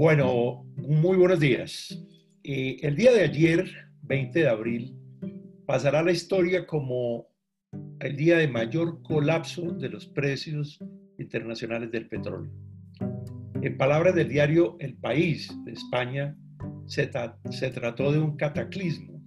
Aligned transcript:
Bueno, 0.00 0.64
muy 0.76 1.18
buenos 1.18 1.40
días. 1.40 2.02
Eh, 2.42 2.78
el 2.80 2.96
día 2.96 3.12
de 3.12 3.20
ayer, 3.20 3.70
20 4.04 4.38
de 4.38 4.48
abril, 4.48 4.96
pasará 5.66 6.02
la 6.02 6.10
historia 6.10 6.66
como 6.66 7.28
el 7.98 8.16
día 8.16 8.38
de 8.38 8.48
mayor 8.48 9.02
colapso 9.02 9.60
de 9.72 9.90
los 9.90 10.06
precios 10.06 10.82
internacionales 11.18 11.92
del 11.92 12.08
petróleo. 12.08 12.50
En 13.60 13.76
palabras 13.76 14.14
del 14.14 14.30
diario 14.30 14.78
El 14.80 14.96
País 14.96 15.54
de 15.66 15.72
España, 15.72 16.34
se 16.86 17.06
trató 17.70 18.10
de 18.10 18.20
un 18.20 18.38
cataclismo, 18.38 19.22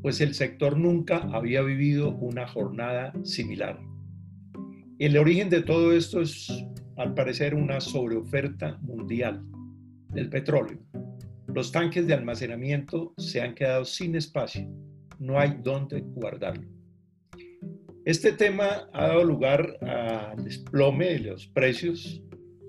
pues 0.00 0.22
el 0.22 0.32
sector 0.32 0.78
nunca 0.78 1.28
había 1.30 1.60
vivido 1.60 2.16
una 2.16 2.48
jornada 2.48 3.12
similar. 3.22 3.78
El 4.98 5.18
origen 5.18 5.50
de 5.50 5.60
todo 5.60 5.92
esto 5.92 6.22
es, 6.22 6.50
al 6.96 7.12
parecer, 7.12 7.54
una 7.54 7.82
sobreoferta 7.82 8.78
mundial 8.80 9.44
del 10.16 10.30
petróleo. 10.30 10.78
Los 11.54 11.70
tanques 11.70 12.06
de 12.06 12.14
almacenamiento 12.14 13.14
se 13.18 13.40
han 13.40 13.54
quedado 13.54 13.84
sin 13.84 14.16
espacio, 14.16 14.66
no 15.18 15.38
hay 15.38 15.58
dónde 15.62 16.00
guardarlo. 16.00 16.66
Este 18.04 18.32
tema 18.32 18.88
ha 18.92 19.08
dado 19.08 19.24
lugar 19.24 19.78
al 19.82 20.42
desplome 20.42 21.06
de 21.06 21.18
los 21.20 21.46
precios, 21.48 22.22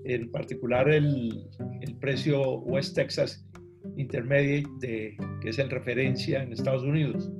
en 0.04 0.30
particular 0.30 0.88
el, 0.90 1.48
precio 2.00 2.60
West 2.60 2.94
Texas 2.94 3.44
Intermediate, 3.96 5.16
que 5.40 5.48
es 5.48 5.58
el 5.58 5.70
referencia 5.70 6.42
en 6.42 6.52
Estados 6.52 6.82
Unidos, 6.82 7.32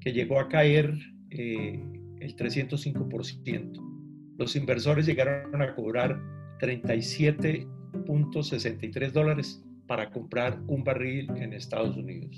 que 0.00 0.12
llegó 0.12 0.38
a 0.38 0.48
caer 0.48 0.94
eh, 1.30 1.82
el 2.20 2.36
305%. 2.36 4.36
Los 4.38 4.54
inversores 4.54 5.06
llegaron 5.06 5.60
a 5.60 5.74
cobrar 5.74 6.20
37 6.60 7.66
.63 8.10 9.12
dólares 9.12 9.64
para 9.86 10.10
comprar 10.10 10.60
un 10.66 10.84
barril 10.84 11.30
en 11.36 11.52
Estados 11.52 11.96
Unidos. 11.96 12.36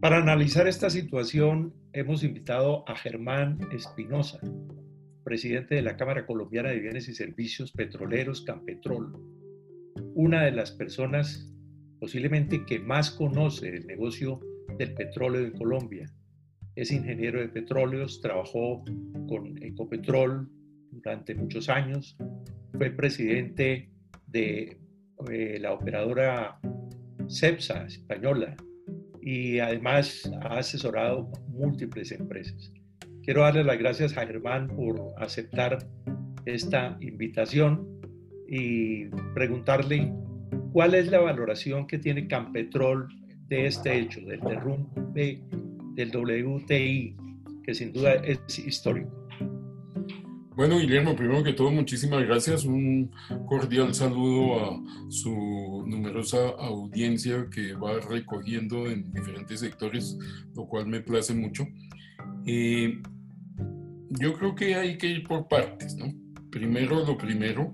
Para 0.00 0.18
analizar 0.18 0.68
esta 0.68 0.90
situación 0.90 1.74
hemos 1.92 2.22
invitado 2.22 2.88
a 2.88 2.96
Germán 2.96 3.58
Espinosa, 3.72 4.38
presidente 5.24 5.74
de 5.74 5.82
la 5.82 5.96
Cámara 5.96 6.26
Colombiana 6.26 6.70
de 6.70 6.80
Bienes 6.80 7.08
y 7.08 7.14
Servicios 7.14 7.72
Petroleros 7.72 8.42
Campetrol, 8.42 9.12
una 10.14 10.44
de 10.44 10.52
las 10.52 10.70
personas 10.72 11.52
posiblemente 11.98 12.64
que 12.66 12.78
más 12.78 13.10
conoce 13.10 13.68
el 13.68 13.86
negocio 13.86 14.40
del 14.78 14.94
petróleo 14.94 15.44
en 15.44 15.52
Colombia. 15.52 16.12
Es 16.74 16.92
ingeniero 16.92 17.40
de 17.40 17.48
petróleos, 17.48 18.20
trabajó 18.20 18.84
con 19.26 19.62
Ecopetrol 19.62 20.48
durante 20.90 21.34
muchos 21.34 21.68
años, 21.68 22.16
fue 22.72 22.90
presidente 22.90 23.90
de 24.26 24.78
eh, 25.30 25.58
la 25.60 25.72
operadora 25.72 26.58
CEPSA 27.28 27.86
española 27.86 28.56
y 29.22 29.58
además 29.58 30.30
ha 30.42 30.58
asesorado 30.58 31.30
múltiples 31.48 32.12
empresas. 32.12 32.72
Quiero 33.22 33.42
darle 33.42 33.64
las 33.64 33.78
gracias 33.78 34.16
a 34.16 34.26
Germán 34.26 34.68
por 34.68 35.00
aceptar 35.18 35.78
esta 36.44 36.96
invitación 37.00 38.00
y 38.48 39.06
preguntarle 39.34 40.12
cuál 40.72 40.94
es 40.94 41.08
la 41.08 41.18
valoración 41.18 41.86
que 41.86 41.98
tiene 41.98 42.28
Campetrol 42.28 43.08
de 43.48 43.66
este 43.66 43.98
hecho, 43.98 44.20
del 44.20 44.40
derrumbe 44.40 45.42
del 45.94 46.16
WTI, 46.16 47.16
que 47.64 47.74
sin 47.74 47.92
duda 47.92 48.14
es 48.14 48.58
histórico. 48.58 49.25
Bueno, 50.56 50.78
Guillermo, 50.78 51.14
primero 51.14 51.44
que 51.44 51.52
todo, 51.52 51.70
muchísimas 51.70 52.24
gracias. 52.24 52.64
Un 52.64 53.10
cordial 53.46 53.94
saludo 53.94 54.58
a 54.58 54.82
su 55.10 55.84
numerosa 55.86 56.48
audiencia 56.58 57.46
que 57.54 57.74
va 57.74 58.00
recogiendo 58.00 58.88
en 58.88 59.12
diferentes 59.12 59.60
sectores, 59.60 60.16
lo 60.54 60.66
cual 60.66 60.86
me 60.86 61.02
place 61.02 61.34
mucho. 61.34 61.66
Eh, 62.46 63.02
yo 64.08 64.32
creo 64.32 64.54
que 64.54 64.74
hay 64.76 64.96
que 64.96 65.08
ir 65.08 65.24
por 65.24 65.46
partes, 65.46 65.94
¿no? 65.94 66.06
Primero, 66.50 67.04
lo 67.04 67.18
primero, 67.18 67.70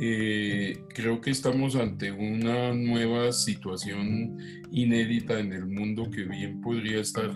eh, 0.00 0.84
creo 0.94 1.20
que 1.20 1.30
estamos 1.30 1.74
ante 1.74 2.12
una 2.12 2.72
nueva 2.72 3.32
situación 3.32 4.38
inédita 4.70 5.40
en 5.40 5.52
el 5.52 5.66
mundo 5.66 6.08
que 6.10 6.24
bien 6.24 6.60
podría 6.60 7.00
estar 7.00 7.30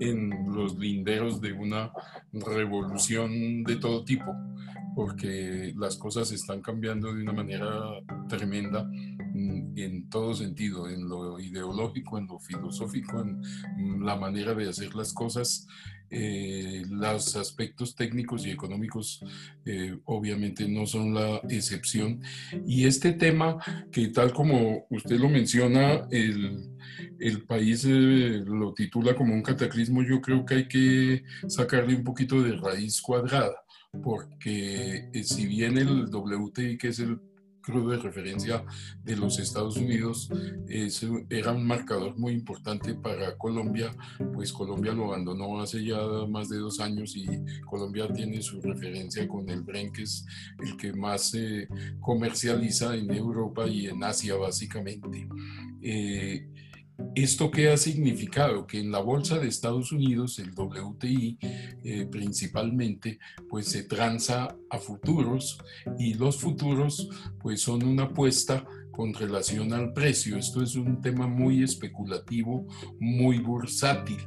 en 0.00 0.30
los 0.52 0.78
linderos 0.78 1.40
de 1.40 1.52
una 1.52 1.90
revolución 2.32 3.64
de 3.64 3.76
todo 3.76 4.04
tipo, 4.04 4.34
porque 4.94 5.72
las 5.76 5.96
cosas 5.96 6.30
están 6.32 6.60
cambiando 6.60 7.12
de 7.12 7.22
una 7.22 7.32
manera 7.32 7.70
tremenda 8.28 8.84
mm, 8.84 9.78
en 9.78 10.08
todo 10.10 10.34
sentido, 10.34 10.88
en 10.88 11.08
lo 11.08 11.40
ideológico, 11.40 12.18
en 12.18 12.26
lo 12.26 12.38
filosófico, 12.38 13.20
en 13.20 14.04
la 14.04 14.16
manera 14.16 14.54
de 14.54 14.68
hacer 14.68 14.94
las 14.94 15.12
cosas 15.12 15.66
eh, 16.10 16.82
los 16.88 17.34
aspectos 17.36 17.96
técnicos 17.96 18.46
y 18.46 18.50
económicos 18.50 19.24
eh, 19.64 19.96
obviamente 20.04 20.68
no 20.68 20.86
son 20.86 21.14
la 21.14 21.40
excepción. 21.48 22.20
Y 22.66 22.86
este 22.86 23.12
tema 23.12 23.58
que 23.90 24.08
tal 24.08 24.32
como 24.32 24.86
usted 24.90 25.18
lo 25.18 25.28
menciona, 25.28 26.06
el, 26.10 26.70
el 27.18 27.42
país 27.42 27.84
eh, 27.84 28.42
lo 28.46 28.72
titula 28.74 29.14
como 29.14 29.34
un 29.34 29.42
cataclismo, 29.42 30.02
yo 30.02 30.20
creo 30.20 30.44
que 30.44 30.54
hay 30.54 30.68
que 30.68 31.24
sacarle 31.48 31.96
un 31.96 32.04
poquito 32.04 32.42
de 32.42 32.56
raíz 32.56 33.00
cuadrada, 33.00 33.64
porque 34.02 35.10
si 35.24 35.46
bien 35.46 35.78
el 35.78 36.06
WTI, 36.06 36.78
que 36.78 36.88
es 36.88 36.98
el 37.00 37.18
crudo 37.64 37.90
de 37.90 37.98
referencia 37.98 38.64
de 39.02 39.16
los 39.16 39.38
Estados 39.38 39.76
Unidos 39.76 40.30
era 41.30 41.52
un 41.52 41.66
marcador 41.66 42.16
muy 42.18 42.32
importante 42.32 42.94
para 42.94 43.36
Colombia, 43.36 43.94
pues 44.34 44.52
Colombia 44.52 44.92
lo 44.92 45.06
abandonó 45.06 45.60
hace 45.60 45.84
ya 45.84 45.98
más 46.28 46.48
de 46.48 46.58
dos 46.58 46.80
años 46.80 47.16
y 47.16 47.26
Colombia 47.64 48.12
tiene 48.12 48.42
su 48.42 48.60
referencia 48.60 49.26
con 49.26 49.48
el 49.48 49.62
Bren, 49.62 49.92
que 49.92 50.02
es 50.02 50.26
el 50.62 50.76
que 50.76 50.92
más 50.92 51.30
se 51.30 51.68
comercializa 52.00 52.94
en 52.96 53.10
Europa 53.10 53.66
y 53.66 53.86
en 53.86 54.02
Asia 54.04 54.36
básicamente. 54.36 55.26
Eh, 55.80 56.46
¿Esto 57.14 57.50
qué 57.50 57.70
ha 57.70 57.76
significado? 57.76 58.66
Que 58.66 58.80
en 58.80 58.90
la 58.90 59.00
bolsa 59.00 59.38
de 59.38 59.48
Estados 59.48 59.92
Unidos, 59.92 60.38
el 60.38 60.52
WTI 60.52 61.38
eh, 61.42 62.06
principalmente, 62.10 63.18
pues 63.48 63.66
se 63.66 63.84
transa 63.84 64.56
a 64.70 64.78
futuros 64.78 65.58
y 65.98 66.14
los 66.14 66.38
futuros 66.38 67.08
pues 67.40 67.60
son 67.60 67.84
una 67.84 68.04
apuesta 68.04 68.64
con 68.90 69.12
relación 69.12 69.72
al 69.72 69.92
precio. 69.92 70.36
Esto 70.36 70.62
es 70.62 70.76
un 70.76 71.00
tema 71.00 71.26
muy 71.26 71.62
especulativo, 71.62 72.66
muy 73.00 73.38
bursátil. 73.38 74.18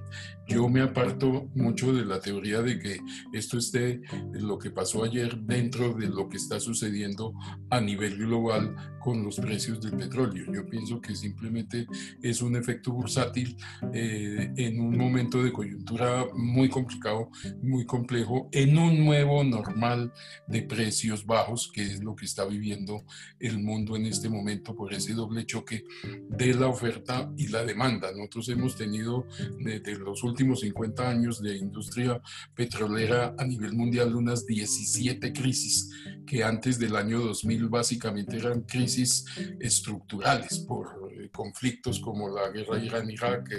Yo 0.48 0.70
me 0.70 0.82
aparto 0.82 1.50
mucho 1.56 1.94
de 1.94 2.06
la 2.06 2.22
teoría 2.22 2.62
de 2.62 2.80
que 2.80 3.02
esto 3.34 3.58
esté 3.58 4.02
lo 4.32 4.58
que 4.58 4.72
pasó 4.72 5.04
ayer 5.04 5.38
dentro 5.40 5.94
de 5.94 6.08
lo 6.08 6.30
que 6.30 6.38
está 6.38 6.58
sucediendo 6.60 7.34
a 7.70 7.82
nivel 7.82 8.18
global 8.18 8.98
con 9.02 9.24
los 9.24 9.38
precios 9.38 9.82
del 9.82 9.98
petróleo. 9.98 10.46
Yo 10.54 10.66
pienso 10.70 11.02
que 11.02 11.16
simplemente 11.16 11.86
es 12.22 12.42
un 12.42 12.56
efecto 12.56 12.94
bursátil 12.94 13.58
eh, 13.94 14.54
en 14.56 14.80
un 14.80 14.98
momento 14.98 15.44
de 15.44 15.52
coyuntura 15.52 16.26
muy 16.34 16.70
complicado, 16.70 17.30
muy 17.62 17.86
complejo, 17.86 18.48
en 18.54 18.78
un 18.78 19.04
nuevo 19.04 19.44
normal 19.44 20.14
de 20.48 20.62
precios 20.62 21.26
bajos, 21.26 21.70
que 21.74 21.84
es 21.84 22.02
lo 22.02 22.16
que 22.16 22.26
está 22.26 22.46
viviendo 22.46 23.04
el 23.40 23.60
mundo 23.60 23.98
en 23.98 24.06
este 24.06 24.30
momento 24.30 24.76
por 24.76 24.94
ese 24.94 25.14
doble 25.14 25.46
choque 25.46 25.84
de 26.30 26.54
la 26.54 26.68
oferta 26.68 27.30
y 27.38 27.48
la 27.48 27.66
demanda. 27.66 28.12
Nosotros 28.12 28.48
hemos 28.50 28.76
tenido 28.76 29.28
desde 29.60 29.98
los 30.00 30.24
últimos 30.24 30.37
últimos 30.38 30.60
50 30.60 31.10
años 31.10 31.42
de 31.42 31.58
industria 31.58 32.22
petrolera 32.54 33.34
a 33.40 33.44
nivel 33.44 33.74
mundial 33.74 34.16
unas 34.16 34.46
17 34.46 35.34
crisis 35.34 35.90
que 36.28 36.44
antes 36.44 36.78
del 36.78 36.96
año 36.96 37.20
2000 37.22 37.70
básicamente 37.70 38.38
eran 38.38 38.62
crisis 38.62 39.26
estructurales 39.60 40.60
por 40.60 41.10
eh, 41.12 41.30
conflictos 41.34 42.00
como 42.00 42.30
la 42.30 42.52
guerra 42.52 42.78
Irán-Irak, 42.78 43.50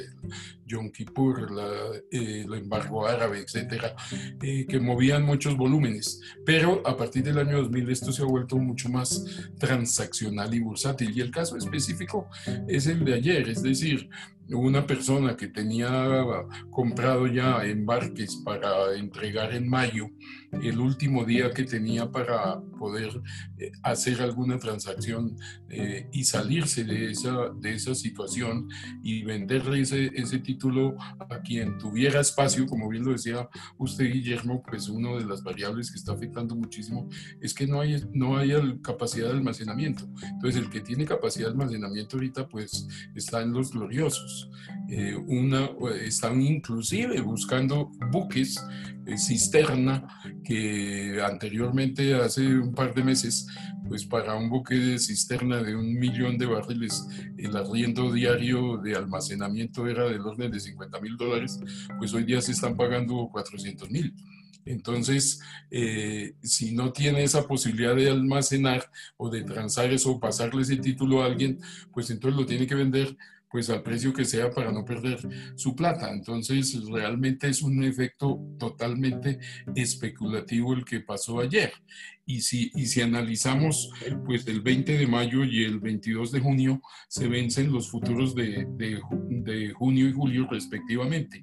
Yom 0.66 0.92
Kippur, 0.92 1.50
la, 1.50 1.96
eh, 2.12 2.42
el 2.44 2.54
embargo 2.54 3.08
árabe, 3.08 3.40
etcétera, 3.40 3.96
eh, 4.40 4.64
que 4.68 4.78
movían 4.78 5.24
muchos 5.24 5.56
volúmenes. 5.56 6.20
Pero 6.46 6.86
a 6.86 6.96
partir 6.96 7.24
del 7.24 7.38
año 7.38 7.58
2000 7.58 7.90
esto 7.90 8.12
se 8.12 8.22
ha 8.22 8.26
vuelto 8.26 8.56
mucho 8.56 8.88
más 8.88 9.24
transaccional 9.58 10.54
y 10.54 10.60
bursátil. 10.60 11.10
Y 11.16 11.22
el 11.22 11.32
caso 11.32 11.56
específico 11.56 12.28
es 12.68 12.86
el 12.86 13.04
de 13.04 13.14
ayer, 13.14 13.48
es 13.48 13.62
decir, 13.64 14.08
una 14.50 14.86
persona 14.86 15.36
que 15.36 15.48
tenía 15.48 16.24
comprado 16.70 17.26
ya 17.26 17.64
embarques 17.64 18.36
para 18.44 18.94
entregar 18.96 19.52
en 19.54 19.68
mayo, 19.68 20.10
el 20.62 20.78
último 20.78 21.24
día 21.24 21.52
que 21.52 21.64
tenía 21.64 22.10
para 22.10 22.60
poder 22.78 23.20
eh, 23.58 23.72
hacer 23.82 24.22
alguna 24.22 24.58
transacción 24.58 25.36
eh, 25.68 26.08
y 26.12 26.24
salirse 26.24 26.84
de 26.84 27.10
esa, 27.10 27.50
de 27.60 27.74
esa 27.74 27.94
situación 27.94 28.68
y 29.02 29.24
venderle 29.24 29.82
ese, 29.82 30.10
ese 30.14 30.38
título 30.38 30.96
a 30.98 31.40
quien 31.40 31.76
tuviera 31.76 32.20
espacio, 32.20 32.66
como 32.66 32.88
bien 32.88 33.04
lo 33.04 33.12
decía 33.12 33.48
usted, 33.76 34.06
Guillermo, 34.06 34.62
pues 34.62 34.88
una 34.88 35.16
de 35.16 35.26
las 35.26 35.42
variables 35.42 35.90
que 35.90 35.98
está 35.98 36.12
afectando 36.12 36.54
muchísimo 36.54 37.08
es 37.40 37.52
que 37.52 37.66
no 37.66 37.80
hay, 37.80 38.02
no 38.12 38.38
hay 38.38 38.50
capacidad 38.80 39.26
de 39.26 39.34
almacenamiento. 39.34 40.08
Entonces, 40.22 40.62
el 40.62 40.70
que 40.70 40.80
tiene 40.80 41.04
capacidad 41.04 41.46
de 41.46 41.52
almacenamiento 41.52 42.16
ahorita, 42.16 42.48
pues 42.48 42.86
está 43.14 43.42
en 43.42 43.52
los 43.52 43.72
gloriosos. 43.72 44.50
Eh, 44.88 45.16
una, 45.16 45.70
están 46.02 46.40
inclusive 46.40 47.20
buscando 47.20 47.90
buques 48.10 48.62
cisterna 49.16 50.06
que 50.44 51.20
anteriormente, 51.22 52.14
hace 52.14 52.42
un 52.68 52.74
par 52.74 52.94
de 52.94 53.02
meses, 53.02 53.46
pues 53.88 54.04
para 54.04 54.34
un 54.34 54.48
buque 54.48 54.74
de 54.74 54.98
cisterna 54.98 55.62
de 55.62 55.74
un 55.74 55.98
millón 55.98 56.38
de 56.38 56.46
barriles, 56.46 57.06
el 57.36 57.56
arriendo 57.56 58.12
diario 58.12 58.76
de 58.78 58.94
almacenamiento 58.94 59.86
era 59.86 60.04
del 60.04 60.20
orden 60.20 60.50
de 60.50 60.60
50 60.60 61.00
mil 61.00 61.16
dólares, 61.16 61.60
pues 61.98 62.12
hoy 62.14 62.24
día 62.24 62.40
se 62.40 62.52
están 62.52 62.76
pagando 62.76 63.28
400 63.32 63.90
mil. 63.90 64.14
Entonces, 64.64 65.40
eh, 65.70 66.34
si 66.42 66.74
no 66.74 66.92
tiene 66.92 67.24
esa 67.24 67.46
posibilidad 67.46 67.96
de 67.96 68.10
almacenar 68.10 68.90
o 69.16 69.30
de 69.30 69.42
transar 69.42 69.90
eso 69.90 70.12
o 70.12 70.20
pasarle 70.20 70.60
ese 70.60 70.76
título 70.76 71.22
a 71.22 71.26
alguien, 71.26 71.58
pues 71.92 72.10
entonces 72.10 72.38
lo 72.38 72.44
tiene 72.44 72.66
que 72.66 72.74
vender 72.74 73.16
pues 73.50 73.70
al 73.70 73.82
precio 73.82 74.12
que 74.12 74.24
sea 74.24 74.50
para 74.50 74.72
no 74.72 74.84
perder 74.84 75.18
su 75.56 75.74
plata. 75.74 76.10
Entonces, 76.10 76.80
realmente 76.90 77.48
es 77.48 77.62
un 77.62 77.82
efecto 77.84 78.40
totalmente 78.58 79.38
especulativo 79.74 80.74
el 80.74 80.84
que 80.84 81.00
pasó 81.00 81.40
ayer. 81.40 81.72
Y 82.30 82.42
si, 82.42 82.70
y 82.74 82.84
si 82.84 83.00
analizamos, 83.00 83.90
pues 84.26 84.46
el 84.48 84.60
20 84.60 84.98
de 84.98 85.06
mayo 85.06 85.44
y 85.44 85.64
el 85.64 85.80
22 85.80 86.30
de 86.30 86.40
junio 86.40 86.82
se 87.08 87.26
vencen 87.26 87.72
los 87.72 87.90
futuros 87.90 88.34
de, 88.34 88.66
de, 88.76 89.72
junio 89.72 90.06
y 90.06 90.12
julio 90.12 90.46
respectivamente. 90.50 91.42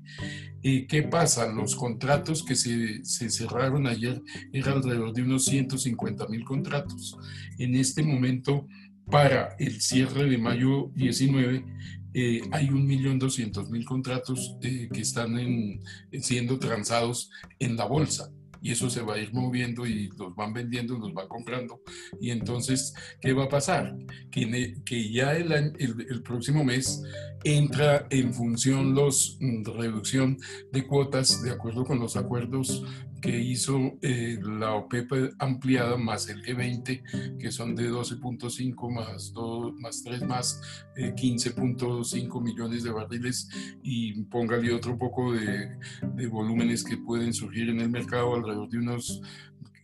Eh, 0.61 0.85
¿Qué 0.85 1.01
pasa? 1.01 1.51
Los 1.51 1.75
contratos 1.75 2.43
que 2.43 2.55
se, 2.55 3.03
se 3.03 3.31
cerraron 3.31 3.87
ayer 3.87 4.21
eran 4.53 4.77
alrededor 4.77 5.11
de 5.13 5.23
unos 5.23 5.45
150 5.45 6.27
mil 6.27 6.43
contratos. 6.43 7.17
En 7.57 7.73
este 7.73 8.03
momento 8.03 8.67
para 9.09 9.55
el 9.59 9.81
cierre 9.81 10.29
de 10.29 10.37
mayo 10.37 10.91
19 10.95 11.65
eh, 12.13 12.41
hay 12.51 12.67
1.200.000 12.67 13.83
contratos 13.83 14.57
eh, 14.61 14.87
que 14.91 15.01
están 15.01 15.37
siendo 16.21 16.57
transados 16.59 17.29
en 17.59 17.75
la 17.75 17.85
bolsa 17.85 18.31
y 18.65 18.71
eso 18.71 18.89
se 18.89 19.03
va 19.03 19.13
a 19.13 19.19
ir 19.19 19.31
moviendo 19.31 19.85
y 19.85 20.09
los 20.17 20.35
van 20.35 20.51
vendiendo, 20.51 20.97
los 20.97 21.13
van 21.13 21.27
comprando. 21.27 21.81
Y 22.19 22.31
entonces, 22.31 22.95
¿qué 23.21 23.31
va 23.31 23.43
a 23.43 23.49
pasar? 23.49 23.95
Que, 24.31 24.73
que 24.83 25.11
ya 25.11 25.35
el, 25.37 25.51
el, 25.51 26.23
próximo 26.23 26.63
mes 26.63 27.03
entra 27.43 28.07
en 28.09 28.33
función 28.33 28.95
los 28.95 29.37
mm, 29.39 29.65
reducción 29.65 30.39
de 30.71 30.87
cuotas 30.87 31.43
de 31.43 31.51
acuerdo 31.51 31.85
con 31.85 31.99
los 31.99 32.15
acuerdos 32.15 32.83
que 33.21 33.39
hizo 33.39 33.97
eh, 34.01 34.37
la 34.41 34.73
OPEP 34.75 35.33
ampliada 35.39 35.97
más 35.97 36.29
el 36.29 36.43
G20, 36.43 37.37
que 37.37 37.51
son 37.51 37.75
de 37.75 37.89
12.5 37.89 38.91
más, 38.91 39.33
2, 39.33 39.73
más 39.79 40.03
3 40.03 40.21
más 40.23 40.61
15.5 40.95 42.13
eh, 42.15 42.43
millones 42.43 42.83
de 42.83 42.91
barriles 42.91 43.49
y 43.83 44.23
póngale 44.23 44.73
otro 44.73 44.97
poco 44.97 45.33
de, 45.33 45.77
de, 46.15 46.27
volúmenes 46.27 46.83
que 46.83 46.97
pueden 46.97 47.33
surgir 47.33 47.69
en 47.69 47.81
el 47.81 47.89
mercado, 47.89 48.35
alrededor 48.35 48.69
de 48.69 48.77
unos 48.77 49.21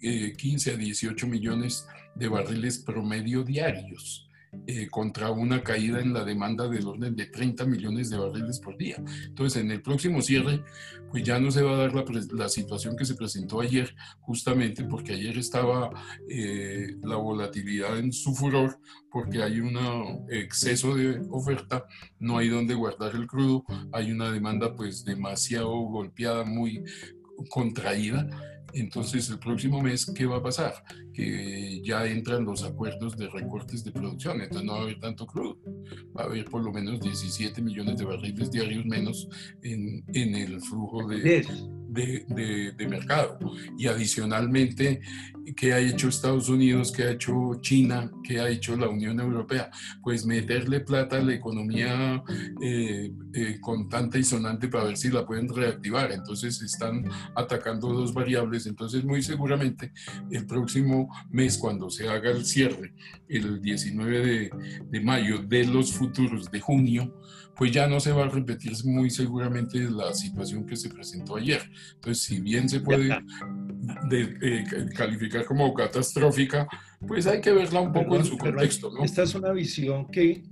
15 0.02 0.70
eh, 0.70 0.74
a 0.74 0.78
18 0.78 1.28
millones 1.28 1.88
de 2.16 2.28
barriles 2.28 2.80
promedio 2.80 3.44
diarios. 3.44 4.31
Eh, 4.68 4.90
contra 4.90 5.32
una 5.32 5.64
caída 5.64 6.02
en 6.02 6.14
la 6.14 6.26
demanda 6.26 6.68
del 6.68 6.86
orden 6.86 7.16
de 7.16 7.28
30 7.28 7.66
millones 7.66 8.10
de 8.10 8.18
barriles 8.18 8.60
por 8.60 8.78
día. 8.78 8.98
Entonces, 9.26 9.62
en 9.62 9.72
el 9.72 9.82
próximo 9.82 10.22
cierre, 10.22 10.62
pues 11.10 11.24
ya 11.24 11.40
no 11.40 11.52
se 11.52 11.62
va 11.62 11.72
a 11.72 11.78
dar 11.78 11.96
la, 11.96 12.04
la 12.34 12.50
situación 12.50 12.98
que 12.98 13.06
se 13.06 13.16
presentó 13.16 13.62
ayer, 13.62 13.96
justamente 14.20 14.84
porque 14.84 15.14
ayer 15.14 15.38
estaba 15.38 15.92
eh, 16.30 16.98
la 17.02 17.16
volatilidad 17.16 17.98
en 17.98 18.12
su 18.12 18.36
furor, 18.36 18.78
porque 19.10 19.42
hay 19.42 19.62
un 19.62 20.28
exceso 20.30 20.96
de 20.96 21.22
oferta, 21.30 21.86
no 22.20 22.38
hay 22.38 22.50
donde 22.50 22.76
guardar 22.76 23.16
el 23.16 23.28
crudo, 23.28 23.64
hay 23.94 24.12
una 24.12 24.32
demanda 24.34 24.76
pues 24.76 25.06
demasiado 25.06 25.72
golpeada, 25.72 26.44
muy 26.44 26.84
contraída 27.50 28.30
entonces, 28.74 29.30
el 29.30 29.40
próximo 29.40 29.82
mes, 29.82 30.12
¿qué 30.16 30.26
va 30.26 30.38
a 30.38 30.44
pasar? 30.44 30.74
Que 31.14 31.82
ya 31.84 32.06
entran 32.06 32.46
los 32.46 32.64
acuerdos 32.64 33.18
de 33.18 33.28
recortes 33.28 33.84
de 33.84 33.92
producción, 33.92 34.42
entonces 34.42 34.66
no 34.66 34.74
va 34.74 34.80
a 34.80 34.84
haber 34.84 35.00
tanto 35.00 35.26
crudo. 35.26 35.58
Va 36.18 36.24
a 36.24 36.26
haber 36.26 36.46
por 36.46 36.64
lo 36.64 36.72
menos 36.72 37.00
17 37.02 37.62
millones 37.62 37.98
de 37.98 38.06
barriles 38.06 38.52
diarios 38.52 38.86
menos 38.86 39.28
en, 39.62 40.04
en 40.14 40.36
el 40.36 40.62
flujo 40.62 41.08
de, 41.08 41.46
de, 41.92 42.74
de, 42.78 42.88
mercado. 42.88 43.38
Y 43.78 43.88
adicionalmente, 43.88 45.02
¿qué 45.56 45.74
ha 45.74 45.80
hecho 45.80 46.08
Estados 46.08 46.48
Unidos? 46.50 46.92
¿Qué 46.92 47.04
ha 47.04 47.12
hecho 47.12 47.34
China? 47.62 48.10
¿Qué 48.24 48.40
ha 48.40 48.50
hecho 48.50 48.76
la 48.78 48.88
Unión 48.88 49.20
Europea? 49.20 49.70
Pues 50.02 50.26
meterle 50.26 50.80
plata 50.80 51.18
a 51.18 51.22
la 51.22 51.34
economía 51.34 52.24
eh, 52.62 53.12
eh, 53.34 53.58
contante 53.60 54.20
y 54.20 54.24
sonante 54.24 54.70
para 54.70 54.86
ver 54.86 54.98
si 54.98 55.10
la 55.10 55.26
pueden 55.26 55.54
reactivar. 55.54 56.12
Entonces 56.12 56.62
están 56.62 57.04
atacando 57.36 57.94
dos 57.94 58.14
variables. 58.14 58.66
Entonces 58.68 59.04
muy 59.04 59.22
seguramente 59.22 59.92
el 60.32 60.46
próximo 60.46 61.10
mes, 61.30 61.58
cuando 61.58 61.90
se 61.90 62.08
haga 62.08 62.32
el 62.32 62.46
cierre, 62.46 62.94
el 63.28 63.62
19 63.62 64.26
de, 64.26 64.52
de 64.90 65.02
mayo 65.02 65.40
de 65.40 65.66
los 65.66 65.92
futuros 65.92 66.50
de 66.50 66.60
junio, 66.62 67.14
pues 67.56 67.72
ya 67.72 67.88
no 67.88 68.00
se 68.00 68.12
va 68.12 68.26
a 68.26 68.30
repetir 68.30 68.74
muy 68.86 69.10
seguramente 69.10 69.80
la 69.90 70.14
situación 70.14 70.66
que 70.66 70.76
se 70.76 70.90
presentó 70.90 71.36
ayer. 71.36 71.62
Entonces, 71.96 72.24
si 72.24 72.40
bien 72.40 72.70
se 72.70 72.80
puede 72.80 73.10
eh, 73.12 74.66
calificar 74.96 75.46
como 75.46 75.74
catastrófica, 75.74 76.68
pues 77.08 77.28
hay 77.28 77.42
que 77.42 77.52
verla 77.52 77.82
un 77.82 77.94
poco 77.94 78.16
en 78.16 78.26
su 78.26 78.38
contexto. 78.38 78.92
¿no? 78.92 79.04
Esta 79.04 79.24
es 79.24 79.36
una 79.36 79.52
visión 79.52 80.08
que, 80.08 80.44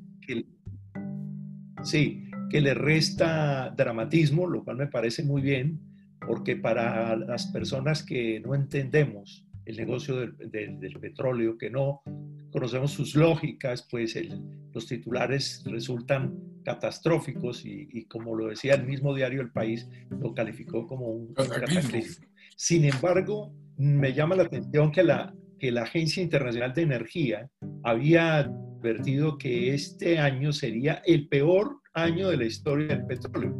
sí, 1.84 2.26
que 2.50 2.62
le 2.62 2.74
resta 2.74 3.74
dramatismo, 3.76 4.48
lo 4.48 4.64
cual 4.64 4.78
me 4.78 4.88
parece 4.88 5.24
muy 5.24 5.42
bien, 5.42 5.80
porque 6.28 6.56
para 6.56 7.16
las 7.16 7.48
personas 7.48 8.04
que 8.04 8.40
no 8.40 8.56
entendemos 8.56 9.46
el 9.66 9.78
negocio 9.78 10.16
del, 10.16 10.36
del 10.80 11.00
petróleo, 11.00 11.58
que 11.58 11.70
no 11.70 12.02
conocemos 12.52 12.92
sus 12.92 13.16
lógicas, 13.16 13.88
pues 13.90 14.18
los 14.74 14.88
titulares 14.88 15.64
resultan 15.66 16.34
catastróficos 16.64 17.66
y, 17.66 18.06
como 18.06 18.36
lo 18.36 18.48
decía 18.48 18.76
el 18.76 18.86
mismo 18.86 19.16
diario 19.16 19.42
El 19.42 19.52
País, 19.52 19.88
lo 20.10 20.34
calificó 20.34 20.88
como 20.88 21.08
un, 21.08 21.34
cataclismo. 21.34 22.26
Sin 22.56 22.86
embargo, 22.86 23.54
me 23.78 24.14
llama 24.14 24.36
la 24.36 24.44
atención 24.44 24.92
que 24.92 25.04
la, 25.04 25.34
que 25.60 25.72
la 25.72 25.84
Agencia 25.84 26.22
Internacional 26.22 26.74
de 26.74 26.82
Energía 26.82 27.50
había 27.84 28.40
advertido 28.40 29.38
que 29.38 29.74
este 29.74 30.20
año 30.20 30.52
sería 30.52 31.02
el 31.06 31.28
peor 31.28 31.80
año 31.94 32.30
de 32.30 32.38
la 32.38 32.46
historia 32.46 32.88
del 32.88 33.06
petróleo. 33.06 33.56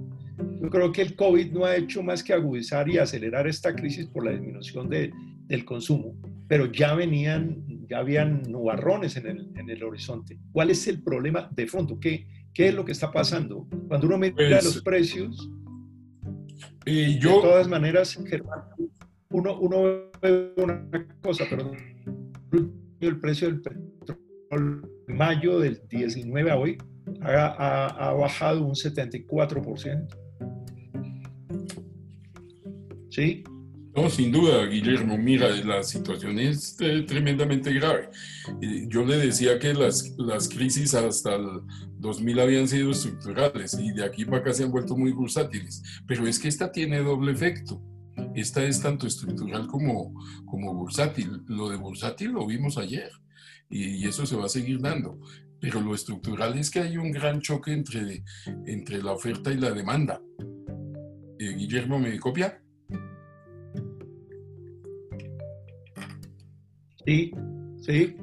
Yo 0.62 0.70
creo 0.70 0.92
que 0.92 1.02
el 1.02 1.16
COVID 1.16 1.52
no 1.52 1.66
ha 1.66 1.76
hecho 1.76 2.04
más 2.04 2.24
que 2.24 2.34
agudizar 2.34 2.90
y 2.90 2.98
acelerar 2.98 3.48
esta 3.48 3.74
crisis 3.76 4.08
por 4.08 4.26
la 4.26 4.32
disminución 4.32 4.90
de, 4.90 5.12
del 5.48 5.66
consumo, 5.66 6.16
pero 6.48 6.72
ya 6.72 6.94
venían, 6.96 7.64
ya 7.90 8.00
habían 8.00 8.44
nubarrones 8.44 9.16
en 9.18 9.28
el, 9.28 9.50
en 9.56 9.70
el 9.70 9.84
horizonte. 9.84 10.38
¿Cuál 10.52 10.70
es 10.70 10.88
el 10.88 11.02
problema 11.02 11.50
de 11.54 11.68
fondo? 11.68 12.00
¿Qué, 12.00 12.28
¿Qué 12.54 12.70
es 12.70 12.74
lo 12.74 12.84
que 12.86 12.92
está 12.92 13.12
pasando? 13.12 13.68
Cuando 13.88 14.08
uno 14.08 14.18
mira 14.18 14.36
pues, 14.36 14.64
los 14.64 14.82
precios, 14.82 15.50
y 16.86 17.20
yo, 17.20 17.36
de 17.36 17.42
todas 17.42 17.68
maneras, 17.68 18.20
uno, 19.30 19.60
uno 19.60 20.10
ve 20.22 20.54
una 20.58 20.90
cosa, 21.22 21.46
perdón, 21.50 21.78
el 23.00 23.20
precio 23.20 23.48
del 23.48 23.62
petróleo 23.62 23.90
en 24.52 24.82
mayo 25.08 25.60
del 25.60 25.82
19 25.88 26.52
a 26.52 26.58
hoy 26.58 26.78
ha, 27.22 27.46
ha, 27.46 28.10
ha 28.10 28.14
bajado 28.14 28.66
un 28.66 28.74
74%. 28.74 30.08
¿Sí? 33.10 33.44
No, 33.96 34.08
sin 34.10 34.32
duda, 34.32 34.66
Guillermo, 34.66 35.18
mira, 35.18 35.50
la 35.66 35.82
situación 35.84 36.38
es 36.38 36.78
eh, 36.80 37.04
tremendamente 37.08 37.74
grave. 37.74 38.10
Yo 38.88 39.04
le 39.04 39.18
decía 39.18 39.58
que 39.58 39.74
las, 39.74 40.14
las 40.18 40.48
crisis 40.48 40.94
hasta 40.94 41.36
el 41.36 41.62
2000 41.98 42.40
habían 42.40 42.68
sido 42.68 42.92
estructurales 42.92 43.78
y 43.82 43.92
de 43.92 44.06
aquí 44.06 44.26
para 44.26 44.38
acá 44.38 44.54
se 44.54 44.64
han 44.64 44.72
vuelto 44.72 44.96
muy 44.96 45.12
bursátiles, 45.12 45.82
pero 46.08 46.28
es 46.28 46.38
que 46.38 46.48
esta 46.48 46.72
tiene 46.72 47.00
doble 47.00 47.32
efecto. 47.32 47.82
Esta 48.36 48.64
es 48.64 48.82
tanto 48.82 49.08
estructural 49.08 49.68
como, 49.68 50.14
como 50.46 50.74
bursátil. 50.74 51.42
Lo 51.48 51.70
de 51.70 51.78
bursátil 51.78 52.32
lo 52.32 52.46
vimos 52.46 52.78
ayer 52.78 53.12
y, 53.70 54.08
eso 54.08 54.26
se 54.26 54.36
va 54.36 54.46
a 54.46 54.50
seguir 54.50 54.82
dando. 54.82 55.20
Pero 55.60 55.82
lo 55.82 55.94
estructural 55.94 56.58
es 56.58 56.70
que 56.70 56.80
hay 56.80 56.98
un 56.98 57.12
gran 57.12 57.42
choque 57.42 57.74
entre, 57.74 58.24
entre 58.66 59.02
la 59.02 59.14
oferta 59.14 59.52
y 59.52 59.58
la 59.58 59.72
demanda. 59.72 60.22
Eh, 61.40 61.56
Guillermo, 61.58 62.00
¿me 62.00 62.18
copia? 62.20 62.62
Sí, 67.06 67.32
sí. 67.82 68.18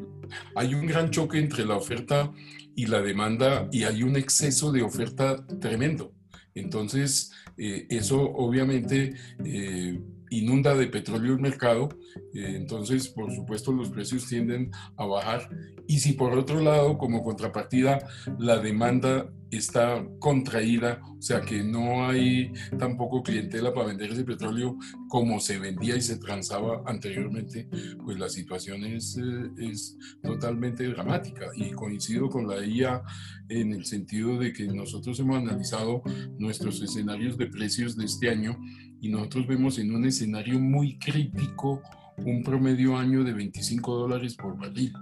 Hay 0.55 0.75
un 0.75 0.87
gran 0.87 1.11
choque 1.11 1.39
entre 1.39 1.65
la 1.65 1.77
oferta 1.77 2.33
y 2.75 2.87
la 2.87 3.01
demanda 3.01 3.69
y 3.73 3.85
hay 3.85 4.03
un 4.03 4.17
exceso 4.17 4.73
de 4.73 4.83
oferta 4.83 5.47
tremendo. 5.61 6.13
Entonces, 6.55 7.33
eh, 7.57 7.87
eso 7.91 8.21
obviamente 8.21 9.15
eh, 9.45 10.01
inunda 10.31 10.75
de 10.75 10.87
petróleo 10.89 11.35
el 11.35 11.41
mercado, 11.41 11.89
entonces 12.33 13.09
por 13.09 13.35
supuesto 13.35 13.73
los 13.73 13.91
precios 13.91 14.27
tienden 14.27 14.71
a 14.97 15.07
bajar. 15.07 15.49
Y 15.87 15.99
si 15.99 16.13
por 16.13 16.37
otro 16.37 16.61
lado 16.61 16.99
como 16.99 17.23
contrapartida 17.23 17.99
la 18.39 18.59
demanda 18.59 19.31
está 19.51 20.05
contraída, 20.19 21.01
o 21.19 21.23
sea 21.23 21.41
que 21.41 21.63
no 21.63 22.09
hay 22.09 22.53
tampoco 22.79 23.23
clientela 23.23 23.73
para 23.73 23.89
vender 23.89 24.11
ese 24.11 24.25
petróleo 24.25 24.77
como 25.09 25.41
se 25.41 25.59
vendía 25.59 25.97
y 25.97 26.01
se 26.01 26.19
transaba 26.19 26.83
anteriormente, 26.87 27.69
pues 28.05 28.19
la 28.19 28.29
situación 28.29 28.85
es, 28.85 29.17
eh, 29.17 29.71
es 29.71 29.97
totalmente 30.23 30.89
dramática. 30.89 31.47
Y 31.55 31.71
coincido 31.71 32.29
con 32.29 32.49
la 32.49 32.65
IA 32.65 33.03
en 33.49 33.73
el 33.73 33.85
sentido 33.85 34.39
de 34.39 34.53
que 34.53 34.67
nosotros 34.67 35.19
hemos 35.21 35.39
analizado 35.39 36.03
nuestros 36.39 36.83
escenarios 36.83 37.39
de 37.39 37.47
precios 37.47 37.97
de 37.97 38.05
este 38.05 38.31
año 38.31 38.59
y 39.01 39.09
nosotros 39.09 39.47
vemos 39.47 39.79
en 39.79 39.95
un 39.95 40.07
escenario 40.07 40.59
muy 40.59 40.99
crítico 40.99 41.83
un 42.19 42.43
promedio 42.43 42.97
año 42.97 43.25
de 43.25 43.33
25 43.33 43.97
dólares 43.97 44.35
por 44.35 44.57
barril 44.57 44.93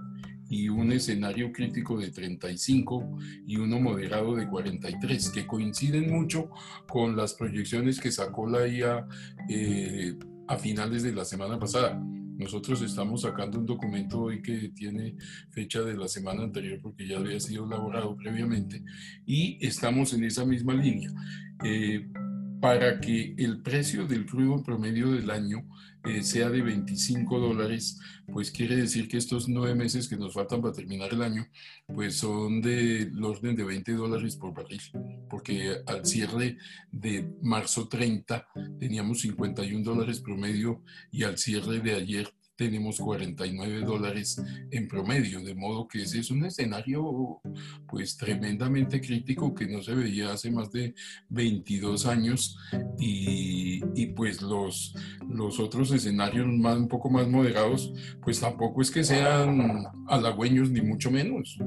y 0.49 0.69
un 0.69 0.91
escenario 0.91 1.51
crítico 1.51 1.97
de 1.97 2.11
35 2.11 3.17
y 3.47 3.57
uno 3.57 3.79
moderado 3.79 4.35
de 4.35 4.47
43, 4.47 5.29
que 5.31 5.47
coinciden 5.47 6.11
mucho 6.11 6.49
con 6.87 7.15
las 7.15 7.33
proyecciones 7.33 7.99
que 7.99 8.11
sacó 8.11 8.47
la 8.47 8.67
IA 8.67 9.07
eh, 9.49 10.15
a 10.47 10.57
finales 10.57 11.03
de 11.03 11.13
la 11.13 11.25
semana 11.25 11.57
pasada. 11.57 11.99
Nosotros 12.37 12.81
estamos 12.81 13.21
sacando 13.21 13.59
un 13.59 13.65
documento 13.65 14.23
hoy 14.23 14.41
que 14.41 14.69
tiene 14.69 15.15
fecha 15.51 15.81
de 15.81 15.95
la 15.95 16.07
semana 16.07 16.43
anterior 16.43 16.79
porque 16.81 17.07
ya 17.07 17.17
había 17.17 17.39
sido 17.39 17.65
elaborado 17.65 18.15
previamente 18.15 18.83
y 19.25 19.57
estamos 19.65 20.13
en 20.13 20.25
esa 20.25 20.45
misma 20.45 20.73
línea. 20.73 21.11
Eh, 21.63 22.07
para 22.59 22.99
que 22.99 23.35
el 23.37 23.61
precio 23.61 24.05
del 24.05 24.25
crudo 24.25 24.63
promedio 24.63 25.11
del 25.11 25.29
año 25.29 25.67
eh, 26.05 26.23
sea 26.23 26.49
de 26.49 26.61
25 26.61 27.39
dólares, 27.39 27.99
pues 28.31 28.51
quiere 28.51 28.75
decir 28.75 29.07
que 29.07 29.17
estos 29.17 29.47
nueve 29.47 29.73
meses 29.73 30.07
que 30.07 30.17
nos 30.17 30.33
faltan 30.33 30.61
para 30.61 30.73
terminar 30.73 31.11
el 31.11 31.23
año, 31.23 31.47
pues 31.87 32.17
son 32.17 32.61
del 32.61 33.23
orden 33.23 33.55
de 33.55 33.63
20 33.63 33.93
dólares 33.93 34.35
por 34.35 34.53
barril, 34.53 34.81
porque 35.29 35.77
al 35.87 36.05
cierre 36.05 36.57
de 36.91 37.27
marzo 37.41 37.87
30 37.87 38.47
teníamos 38.79 39.21
51 39.21 39.83
dólares 39.83 40.19
promedio 40.19 40.83
y 41.11 41.23
al 41.23 41.37
cierre 41.37 41.79
de 41.79 41.95
ayer 41.95 42.31
tenemos 42.55 42.99
49 42.99 43.81
dólares 43.81 44.41
en 44.71 44.87
promedio, 44.87 45.41
de 45.41 45.55
modo 45.55 45.87
que 45.87 46.03
ese 46.03 46.19
es 46.19 46.31
un 46.31 46.45
escenario 46.45 47.41
pues 47.87 48.17
tremendamente 48.17 49.01
crítico 49.01 49.53
que 49.53 49.67
no 49.67 49.81
se 49.83 49.93
veía 49.93 50.31
hace 50.31 50.51
más 50.51 50.71
de 50.71 50.93
22 51.29 52.05
años 52.05 52.57
y, 52.97 53.81
y 53.95 54.07
pues 54.07 54.41
los, 54.41 54.95
los 55.29 55.59
otros 55.59 55.91
escenarios 55.91 56.47
más, 56.47 56.77
un 56.77 56.87
poco 56.87 57.09
más 57.09 57.27
moderados 57.27 57.91
pues 58.21 58.39
tampoco 58.39 58.81
es 58.81 58.91
que 58.91 59.03
sean 59.03 59.85
halagüeños 60.07 60.69
ni 60.71 60.81
mucho 60.81 61.11
menos, 61.11 61.57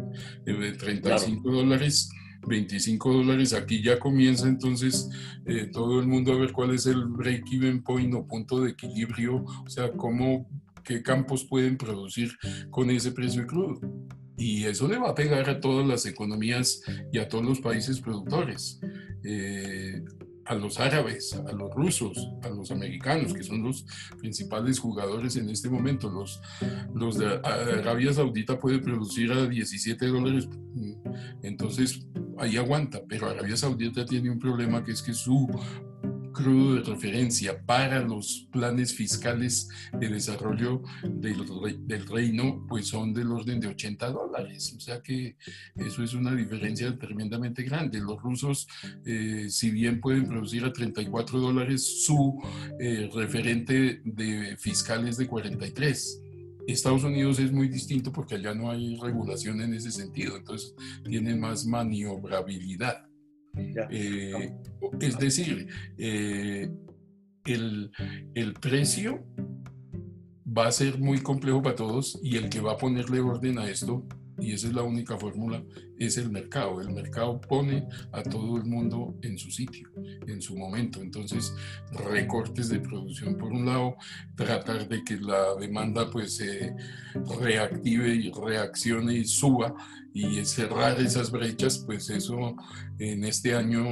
de 0.44 0.72
35 0.72 1.50
dólares 1.50 2.10
25 2.46 3.12
dólares, 3.12 3.52
aquí 3.52 3.82
ya 3.82 3.98
comienza 3.98 4.48
entonces 4.48 5.10
eh, 5.46 5.68
todo 5.72 6.00
el 6.00 6.06
mundo 6.06 6.32
a 6.32 6.38
ver 6.38 6.52
cuál 6.52 6.72
es 6.72 6.86
el 6.86 7.04
break-even 7.04 7.82
point 7.82 8.14
o 8.14 8.26
punto 8.26 8.62
de 8.62 8.70
equilibrio, 8.70 9.44
o 9.44 9.68
sea, 9.68 9.92
cómo 9.92 10.48
qué 10.88 11.02
campos 11.02 11.44
pueden 11.44 11.76
producir 11.76 12.32
con 12.70 12.90
ese 12.90 13.12
precio 13.12 13.46
crudo. 13.46 13.78
Y 14.38 14.64
eso 14.64 14.88
le 14.88 14.98
va 14.98 15.10
a 15.10 15.14
pegar 15.14 15.50
a 15.50 15.60
todas 15.60 15.86
las 15.86 16.06
economías 16.06 16.80
y 17.12 17.18
a 17.18 17.28
todos 17.28 17.44
los 17.44 17.60
países 17.60 18.00
productores. 18.00 18.80
Eh, 19.22 20.02
a 20.46 20.54
los 20.54 20.80
árabes, 20.80 21.34
a 21.34 21.52
los 21.52 21.70
rusos, 21.74 22.30
a 22.42 22.48
los 22.48 22.70
americanos, 22.70 23.34
que 23.34 23.42
son 23.42 23.62
los 23.62 23.84
principales 24.18 24.78
jugadores 24.78 25.36
en 25.36 25.50
este 25.50 25.68
momento. 25.68 26.08
Los, 26.08 26.40
los 26.94 27.18
de 27.18 27.26
Arabia 27.26 28.14
Saudita 28.14 28.58
puede 28.58 28.78
producir 28.78 29.30
a 29.32 29.46
17 29.46 30.06
dólares, 30.06 30.48
entonces 31.42 32.06
ahí 32.38 32.56
aguanta, 32.56 33.02
pero 33.06 33.28
Arabia 33.28 33.58
Saudita 33.58 34.06
tiene 34.06 34.30
un 34.30 34.38
problema 34.38 34.82
que 34.82 34.92
es 34.92 35.02
que 35.02 35.12
su 35.12 35.46
crudo 36.38 36.76
de 36.76 36.82
referencia 36.82 37.60
para 37.66 38.00
los 38.00 38.46
planes 38.52 38.94
fiscales 38.94 39.68
de 39.92 40.08
desarrollo 40.08 40.82
del, 41.02 42.06
reino, 42.06 42.64
pues 42.68 42.86
son 42.86 43.12
del 43.12 43.32
orden 43.32 43.58
de 43.58 43.66
80 43.66 44.10
dólares. 44.10 44.72
O 44.76 44.80
sea 44.80 45.02
que 45.02 45.36
eso 45.74 46.04
es 46.04 46.14
una 46.14 46.32
diferencia 46.34 46.96
tremendamente 46.96 47.64
grande. 47.64 47.98
Los 47.98 48.22
rusos, 48.22 48.68
eh, 49.04 49.46
si 49.50 49.72
bien 49.72 50.00
pueden 50.00 50.28
producir 50.28 50.64
a 50.64 50.72
34 50.72 51.40
dólares, 51.40 52.04
su 52.04 52.40
eh, 52.78 53.10
referente 53.12 54.00
de 54.04 54.56
fiscales 54.58 55.16
de 55.16 55.26
43. 55.26 56.22
Estados 56.68 57.02
Unidos 57.02 57.40
es 57.40 57.50
muy 57.50 57.68
distinto 57.68 58.12
porque 58.12 58.36
allá 58.36 58.54
no 58.54 58.70
hay 58.70 58.94
regulación 58.96 59.60
en 59.62 59.74
ese 59.74 59.90
sentido, 59.90 60.36
entonces 60.36 60.74
tiene 61.02 61.34
más 61.34 61.66
maniobrabilidad. 61.66 63.07
Eh, 63.90 64.52
es 65.00 65.18
decir, 65.18 65.68
eh, 65.96 66.70
el, 67.44 67.90
el 68.34 68.54
precio 68.54 69.24
va 70.46 70.66
a 70.66 70.72
ser 70.72 70.98
muy 70.98 71.20
complejo 71.20 71.62
para 71.62 71.76
todos 71.76 72.18
y 72.22 72.36
el 72.36 72.48
que 72.48 72.60
va 72.60 72.72
a 72.72 72.76
ponerle 72.76 73.20
orden 73.20 73.58
a 73.58 73.68
esto 73.68 74.04
y 74.40 74.52
esa 74.52 74.68
es 74.68 74.74
la 74.74 74.82
única 74.82 75.18
fórmula, 75.18 75.62
es 75.98 76.16
el 76.16 76.30
mercado. 76.30 76.80
El 76.80 76.90
mercado 76.90 77.40
pone 77.40 77.86
a 78.12 78.22
todo 78.22 78.56
el 78.56 78.64
mundo 78.64 79.16
en 79.22 79.38
su 79.38 79.50
sitio, 79.50 79.88
en 80.26 80.40
su 80.40 80.56
momento. 80.56 81.00
Entonces, 81.00 81.54
recortes 82.10 82.68
de 82.68 82.80
producción 82.80 83.36
por 83.36 83.52
un 83.52 83.66
lado, 83.66 83.96
tratar 84.36 84.88
de 84.88 85.02
que 85.02 85.16
la 85.16 85.54
demanda 85.58 86.10
pues 86.10 86.36
se 86.36 86.74
reactive 87.40 88.14
y 88.14 88.30
reaccione 88.30 89.14
y 89.14 89.24
suba 89.24 89.74
y 90.14 90.44
cerrar 90.44 91.00
esas 91.00 91.30
brechas, 91.30 91.78
pues 91.78 92.10
eso 92.10 92.56
en 92.98 93.24
este 93.24 93.54
año 93.54 93.84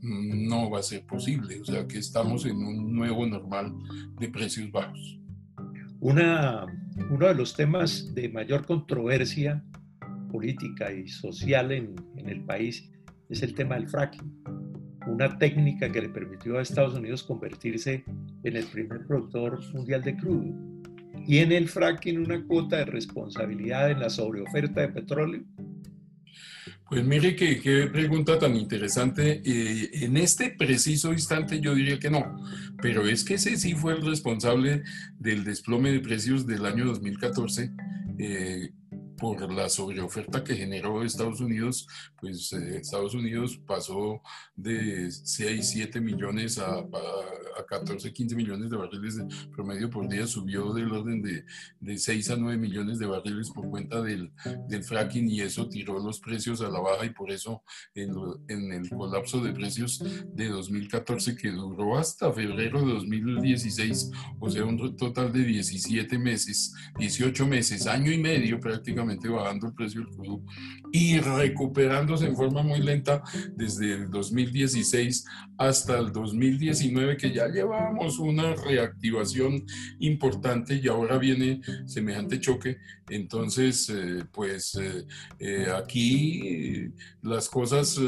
no 0.00 0.70
va 0.70 0.80
a 0.80 0.82
ser 0.82 1.04
posible. 1.06 1.60
O 1.60 1.64
sea 1.64 1.86
que 1.86 1.98
estamos 1.98 2.44
en 2.46 2.56
un 2.56 2.94
nuevo 2.94 3.26
normal 3.26 3.72
de 4.18 4.28
precios 4.28 4.70
bajos. 4.70 5.18
Una, 6.00 6.66
uno 7.10 7.28
de 7.28 7.34
los 7.34 7.54
temas 7.54 8.12
de 8.12 8.28
mayor 8.28 8.66
controversia 8.66 9.64
política 10.32 10.92
y 10.92 11.06
social 11.06 11.70
en, 11.70 11.94
en, 12.16 12.28
el 12.28 12.40
país 12.44 12.90
es 13.28 13.42
el 13.42 13.54
tema 13.54 13.76
del 13.76 13.88
fracking, 13.88 14.42
una 15.06 15.38
técnica 15.38 15.90
que 15.90 16.02
le 16.02 16.08
permitió 16.08 16.58
a 16.58 16.62
Estados 16.62 16.94
Unidos 16.94 17.22
convertirse 17.22 18.04
en 18.42 18.56
el 18.56 18.64
primer 18.66 19.06
productor 19.06 19.60
mundial 19.74 20.02
de 20.02 20.16
crudo. 20.16 20.54
y 21.26 21.38
en 21.38 21.52
el 21.52 21.68
fracking 21.68 22.18
una 22.18 22.42
cuota 22.44 22.78
de 22.78 22.86
responsabilidad 22.86 23.90
en 23.90 24.00
la 24.00 24.10
sobreoferta 24.10 24.80
de 24.80 24.88
petróleo? 24.88 25.44
Pues 26.92 27.06
mire 27.06 27.34
qué, 27.36 27.58
qué 27.58 27.86
pregunta 27.86 28.38
tan 28.38 28.54
interesante. 28.54 29.40
Eh, 29.46 30.04
en 30.04 30.18
este 30.18 30.50
preciso 30.50 31.10
instante 31.10 31.58
yo 31.58 31.74
diría 31.74 31.98
que 31.98 32.10
no, 32.10 32.36
pero 32.82 33.06
es 33.06 33.24
que 33.24 33.34
ese 33.34 33.56
sí 33.56 33.72
fue 33.72 33.94
el 33.94 34.04
responsable 34.04 34.82
del 35.18 35.42
desplome 35.42 35.90
de 35.90 36.00
precios 36.00 36.46
del 36.46 36.66
año 36.66 36.84
2014. 36.84 37.70
Eh, 38.18 38.72
por 39.22 39.52
la 39.52 39.68
sobreoferta 39.68 40.42
que 40.42 40.56
generó 40.56 41.04
Estados 41.04 41.40
Unidos, 41.40 41.86
pues 42.18 42.52
eh, 42.54 42.78
Estados 42.78 43.14
Unidos 43.14 43.56
pasó 43.64 44.20
de 44.56 45.12
6, 45.12 45.70
7 45.74 46.00
millones 46.00 46.58
a, 46.58 46.78
a, 46.78 47.64
14, 47.68 48.12
15 48.12 48.34
millones 48.34 48.68
de 48.68 48.76
barriles 48.76 49.16
de 49.18 49.26
promedio 49.52 49.88
por 49.88 50.08
día, 50.08 50.26
subió 50.26 50.72
del 50.72 50.90
orden 50.90 51.22
de, 51.22 51.44
de 51.78 51.98
6 51.98 52.30
a 52.30 52.36
9 52.36 52.58
millones 52.58 52.98
de 52.98 53.06
barriles 53.06 53.50
por 53.50 53.70
cuenta 53.70 54.02
del, 54.02 54.32
del, 54.66 54.82
fracking 54.82 55.30
y 55.30 55.40
eso 55.42 55.68
tiró 55.68 56.00
los 56.00 56.18
precios 56.18 56.60
a 56.60 56.68
la 56.68 56.80
baja 56.80 57.06
y 57.06 57.10
por 57.10 57.30
eso 57.30 57.62
en, 57.94 58.12
en 58.48 58.72
el 58.72 58.90
colapso 58.90 59.40
de 59.40 59.52
precios 59.52 60.02
de 60.34 60.48
2014 60.48 61.36
que 61.36 61.52
duró 61.52 61.96
hasta 61.96 62.32
febrero 62.32 62.84
de 62.84 62.94
2016, 62.94 64.10
o 64.40 64.50
sea, 64.50 64.64
un 64.64 64.96
total 64.96 65.32
de 65.32 65.44
17 65.44 66.18
meses, 66.18 66.74
18 66.98 67.46
meses, 67.46 67.86
año 67.86 68.10
y 68.10 68.18
medio 68.18 68.58
prácticamente 68.58 69.11
bajando 69.28 69.68
el 69.68 69.74
precio 69.74 70.00
del 70.00 70.14
crudo 70.14 70.42
y 70.92 71.18
recuperándose 71.18 72.26
en 72.26 72.36
forma 72.36 72.62
muy 72.62 72.80
lenta 72.80 73.22
desde 73.56 73.94
el 73.94 74.10
2016 74.10 75.24
hasta 75.68 75.98
el 75.98 76.12
2019, 76.12 77.16
que 77.16 77.32
ya 77.32 77.48
llevábamos 77.48 78.18
una 78.18 78.54
reactivación 78.54 79.64
importante 80.00 80.80
y 80.82 80.88
ahora 80.88 81.18
viene 81.18 81.60
semejante 81.86 82.40
choque. 82.40 82.78
Entonces, 83.12 83.90
eh, 83.90 84.24
pues 84.32 84.74
eh, 84.76 85.06
eh, 85.38 85.66
aquí 85.76 86.90
las 87.20 87.48
cosas 87.48 88.00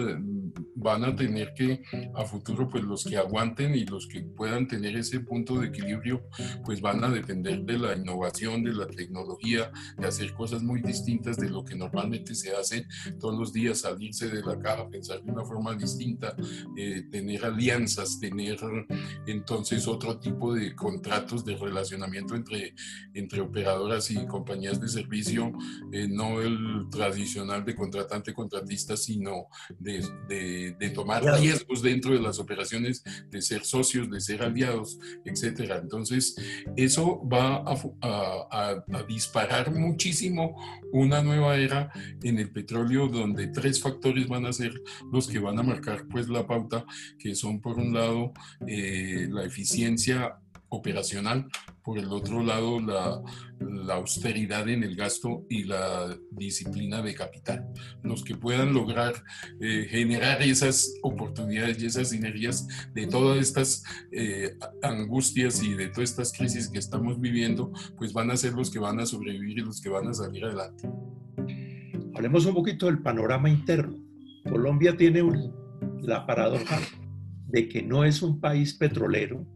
van 0.75 1.05
a 1.05 1.15
tener 1.15 1.53
que, 1.55 1.83
a 2.15 2.25
futuro, 2.25 2.69
pues 2.69 2.85
los 2.85 3.05
que 3.05 3.19
aguanten 3.19 3.75
y 3.75 3.85
los 3.85 4.07
que 4.07 4.23
puedan 4.23 4.67
tener 4.67 4.97
ese 4.97 5.21
punto 5.21 5.59
de 5.61 5.69
equilibrio, 5.69 6.23
pues 6.65 6.81
van 6.81 7.05
a 7.05 7.11
depender 7.11 7.65
de 7.65 7.79
la 7.79 7.95
innovación, 7.95 8.65
de 8.65 8.73
la 8.73 8.87
tecnología, 8.87 9.71
de 9.99 10.07
hacer 10.07 10.33
cosas 10.33 10.63
muy 10.63 10.81
distintas 10.81 11.37
de 11.37 11.51
lo 11.51 11.65
que 11.65 11.75
normalmente 11.75 12.35
se 12.35 12.55
hace 12.57 12.87
todos 13.21 13.39
los 13.39 13.53
días, 13.53 13.81
salirse 13.81 14.29
de 14.29 14.43
la 14.43 14.59
caja, 14.59 14.89
pensar 14.89 15.23
de 15.23 15.31
una 15.31 15.45
forma 15.45 15.75
distinta, 15.75 16.35
tener 17.11 17.44
alianzas, 17.45 18.19
tener 18.19 18.59
entonces 19.27 19.87
otro 19.87 20.19
tipo 20.19 20.55
de 20.55 20.75
contratos 20.75 21.45
de 21.45 21.57
relacionamiento 21.57 22.35
entre, 22.35 22.75
entre 23.13 23.41
operadoras 23.41 24.11
y 24.11 24.27
compañías 24.27 24.81
de 24.81 24.89
servicio, 24.89 25.53
eh, 25.93 26.09
no 26.09 26.41
el 26.41 26.87
tradicional 26.91 27.65
de 27.65 27.75
contratante-contratista, 27.75 28.97
sino 28.97 29.47
de, 29.79 30.05
de, 30.29 30.91
tomar 30.91 31.25
riesgos 31.25 31.83
dentro 31.83 32.13
de 32.13 32.21
las 32.21 32.39
operaciones, 32.39 33.03
de 33.31 33.43
ser 33.43 33.65
socios, 33.65 34.11
de 34.11 34.21
ser 34.21 34.43
aliados, 34.43 34.99
etcétera. 35.25 35.79
Entonces, 35.79 36.37
eso 36.77 37.21
va 37.27 37.57
a, 37.57 37.75
a, 38.03 38.85
a 38.93 39.03
disparar 39.03 39.73
muchísimo 39.73 40.57
una 40.93 41.23
nueva 41.23 41.57
era 41.57 41.91
en 42.23 42.39
el 42.39 42.51
petróleo 42.51 43.09
donde 43.09 43.49
tres 43.49 43.81
factores 43.81 44.29
van 44.29 44.47
a 44.47 44.53
ser 44.53 44.73
los 45.13 45.27
que 45.27 45.41
van 45.41 45.59
a 45.59 45.63
marcar 45.63 46.07
pues 46.09 46.29
la 46.29 46.47
pauta, 46.47 46.85
que 47.19 47.34
son 47.35 47.61
por 47.61 47.79
un 47.79 47.93
lado 47.93 48.33
eh, 48.67 49.29
la 49.31 49.45
eficiencia 49.45 50.39
operacional, 50.75 51.47
por 51.83 51.99
el 51.99 52.09
otro 52.09 52.43
lado 52.43 52.81
la, 52.81 53.21
la, 53.61 53.95
austeridad 53.95 54.69
en 54.69 54.83
el 54.83 54.97
gasto 54.97 55.45
y 55.49 55.65
la 55.65 56.17
disciplina 56.31 57.03
de 57.03 57.15
capital. 57.15 57.67
Los 58.03 58.25
que 58.25 58.37
puedan 58.37 58.75
lograr 58.75 59.15
eh, 59.61 59.87
generar 59.89 60.43
esas 60.43 60.95
oportunidades 61.03 61.83
y 61.83 61.87
esas 61.87 62.11
sinergias 62.11 62.67
de 62.95 63.07
todas 63.07 63.39
estas 63.39 63.85
eh, 64.13 64.57
angustias 64.83 65.63
y 65.63 65.75
de 65.75 65.89
todas 65.89 66.11
estas 66.11 66.33
crisis 66.33 66.69
que 66.69 66.79
estamos 66.79 67.21
viviendo, 67.21 67.73
pues 67.97 68.13
van 68.13 68.31
a 68.31 68.37
ser 68.37 68.55
los 68.55 68.71
que 68.71 68.79
van 68.79 69.01
a 69.01 69.07
sobrevivir 69.07 69.59
y 69.59 69.63
los 69.63 69.81
que 69.81 69.91
van 69.91 70.09
a 70.09 70.15
salir 70.15 70.45
adelante. 70.45 70.89
Hablemos 72.15 72.47
un 72.47 72.55
poquito 72.55 72.87
del 72.87 73.03
panorama 73.03 73.49
interno. 73.51 73.99
Colombia 74.49 74.97
tiene 74.97 75.23
un, 75.23 75.53
la 76.03 76.27
paradoja 76.27 76.79
de 77.49 77.69
que 77.69 77.83
no 77.83 78.05
es 78.05 78.23
un 78.23 78.41
país 78.41 78.75
petrolero, 78.75 79.47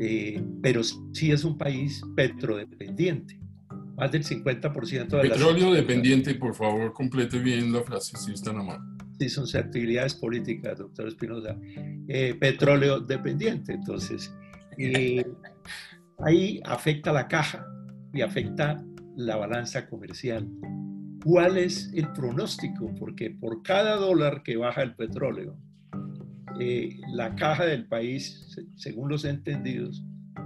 eh, 0.00 0.42
pero 0.62 0.82
sí 0.84 1.32
es 1.32 1.44
un 1.44 1.56
país 1.56 2.02
petrodependiente. 2.16 3.38
Más 3.96 4.12
del 4.12 4.24
50% 4.24 5.08
de 5.08 5.28
Petróleo 5.28 5.72
dependiente, 5.72 6.34
por 6.34 6.54
favor, 6.54 6.92
complete 6.92 7.38
bien 7.40 7.72
la 7.72 7.82
frase, 7.82 8.16
si 8.16 8.32
está 8.32 8.50
amable. 8.50 8.84
Sí, 9.18 9.28
son 9.28 9.44
actividades 9.56 10.14
políticas, 10.14 10.78
doctor 10.78 11.08
Espinosa. 11.08 11.56
Eh, 12.06 12.36
petróleo 12.38 13.00
dependiente, 13.00 13.72
entonces. 13.72 14.32
Eh, 14.78 15.26
ahí 16.18 16.60
afecta 16.64 17.12
la 17.12 17.26
caja 17.26 17.66
y 18.12 18.20
afecta 18.20 18.84
la 19.16 19.34
balanza 19.34 19.88
comercial. 19.88 20.48
¿Cuál 21.24 21.58
es 21.58 21.90
el 21.94 22.12
pronóstico? 22.12 22.94
Porque 22.94 23.30
por 23.30 23.62
cada 23.64 23.96
dólar 23.96 24.44
que 24.44 24.56
baja 24.56 24.82
el 24.82 24.94
petróleo, 24.94 25.58
eh, 26.60 27.00
la 27.12 27.34
caja 27.36 27.64
del 27.64 27.86
país, 27.86 28.56
según 28.76 29.08
los 29.08 29.24
entendidos, 29.24 30.04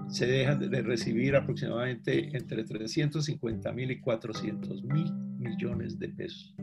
se 0.08 0.26
deja 0.26 0.54
de 0.54 0.82
recibir 0.82 1.36
aproximadamente 1.36 2.36
entre 2.36 2.64
350 2.64 3.72
mil 3.72 3.90
y 3.90 4.00
400 4.00 4.82
mil 4.84 5.12
millones 5.38 5.98
de 5.98 6.08
pesos. 6.08 6.54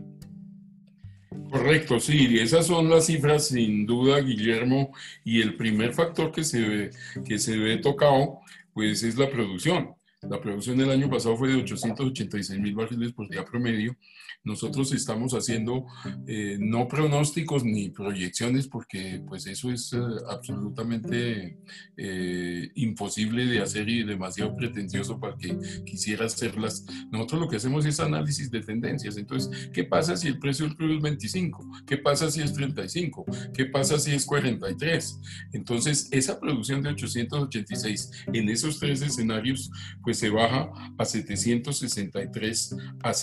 Correcto, 1.50 2.00
sí, 2.00 2.38
esas 2.38 2.68
son 2.68 2.90
las 2.90 3.08
cifras 3.08 3.48
sin 3.48 3.88
duda, 3.88 4.20
Guillermo, 4.20 4.92
y 5.24 5.42
el 5.42 5.56
primer 5.56 5.94
factor 5.94 6.32
que 6.32 6.44
se 6.44 6.62
ve, 6.62 6.90
que 7.26 7.40
se 7.40 7.58
ve 7.58 7.78
tocado, 7.78 8.40
pues 8.74 9.02
es 9.02 9.18
la 9.18 9.30
producción. 9.30 9.96
La 10.22 10.40
producción 10.40 10.78
del 10.78 10.92
año 10.92 11.10
pasado 11.10 11.38
fue 11.38 11.50
de 11.50 11.56
886 11.56 12.60
mil 12.60 12.76
barriles 12.76 13.14
por 13.14 13.28
día 13.30 13.44
promedio. 13.46 13.96
Nosotros 14.44 14.92
estamos 14.94 15.34
haciendo 15.34 15.86
eh, 16.28 16.58
no 16.60 16.88
pronósticos 16.88 17.64
ni 17.64 17.90
proyecciones 17.90 18.68
porque 18.68 19.22
pues 19.28 19.48
eso 19.48 19.72
es 19.72 19.94
eh, 19.94 20.00
absolutamente 20.30 21.58
eh, 21.98 22.72
imposible 22.76 23.46
de 23.46 23.62
hacer 23.62 23.90
y 23.90 24.04
demasiado 24.04 24.56
pretencioso 24.56 25.20
para 25.20 25.38
que 25.38 25.58
quisiera 25.86 26.26
hacerlas. 26.26 26.86
Nosotros 27.12 27.42
lo 27.42 27.50
que 27.50 27.58
hacemos 27.58 27.86
es 27.86 28.00
análisis 28.00 28.50
de 28.52 28.62
tendencias. 28.62 29.18
Entonces, 29.18 29.70
¿qué 29.74 29.84
pasa 29.84 30.16
si 30.18 30.28
el 30.28 30.40
precio 30.40 30.66
del 30.66 30.76
crudo 30.76 30.96
es 30.96 31.02
25? 31.02 31.84
¿Qué 31.86 31.98
pasa 31.98 32.30
si 32.32 32.42
es 32.42 32.54
35? 32.54 33.26
¿Qué 33.54 33.66
pasa 33.66 34.00
si 34.00 34.12
es 34.12 34.26
43? 34.26 35.20
Entonces, 35.54 36.08
esa 36.12 36.40
producción 36.40 36.82
de 36.82 36.90
886 36.90 38.12
en 38.34 38.50
esos 38.50 38.80
tres 38.80 39.02
escenarios, 39.02 39.72
pues 40.04 40.20
se 40.20 40.30
baja 40.30 40.70
a 40.98 41.06
763 41.06 42.76
a 43.04 43.14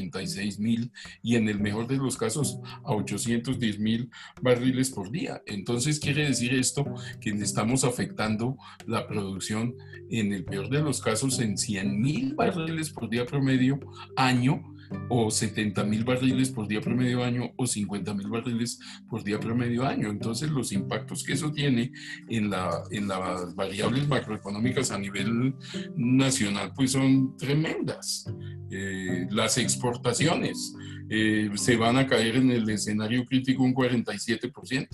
786 0.00 0.58
mil 0.58 0.92
y 1.22 1.36
en 1.36 1.48
el 1.48 1.60
mejor 1.60 1.86
de 1.86 1.96
los 1.96 2.16
casos 2.16 2.58
a 2.84 2.92
810 2.92 3.78
mil 3.78 4.10
barriles 4.40 4.90
por 4.90 5.10
día. 5.10 5.42
Entonces 5.46 6.00
quiere 6.00 6.26
decir 6.26 6.54
esto 6.54 6.84
que 7.20 7.30
estamos 7.30 7.84
afectando 7.84 8.56
la 8.86 9.06
producción 9.06 9.76
en 10.10 10.32
el 10.32 10.44
peor 10.44 10.68
de 10.68 10.82
los 10.82 11.00
casos 11.00 11.38
en 11.40 11.56
100 11.56 12.00
mil 12.00 12.34
barriles 12.34 12.90
por 12.90 13.08
día 13.08 13.26
promedio 13.26 13.78
año 14.16 14.74
o 15.08 15.30
70 15.30 15.84
mil 15.84 16.04
barriles 16.04 16.50
por 16.50 16.66
día 16.66 16.80
promedio 16.80 17.22
año 17.24 17.52
o 17.56 17.66
50 17.66 18.14
mil 18.14 18.28
barriles 18.28 18.78
por 19.08 19.22
día 19.22 19.38
promedio 19.38 19.86
año. 19.86 20.10
Entonces 20.10 20.50
los 20.50 20.72
impactos 20.72 21.22
que 21.22 21.34
eso 21.34 21.50
tiene 21.52 21.92
en, 22.28 22.50
la, 22.50 22.82
en 22.90 23.08
las 23.08 23.54
variables 23.54 24.08
macroeconómicas 24.08 24.90
a 24.90 24.98
nivel 24.98 25.54
nacional 25.96 26.72
pues 26.74 26.92
son 26.92 27.36
tremendas. 27.36 28.26
Eh, 28.70 29.26
las 29.30 29.58
exportaciones 29.58 30.74
eh, 31.08 31.50
se 31.54 31.76
van 31.76 31.96
a 31.96 32.06
caer 32.06 32.36
en 32.36 32.50
el 32.50 32.68
escenario 32.70 33.24
crítico 33.24 33.62
un 33.62 33.74
47% 33.74 34.88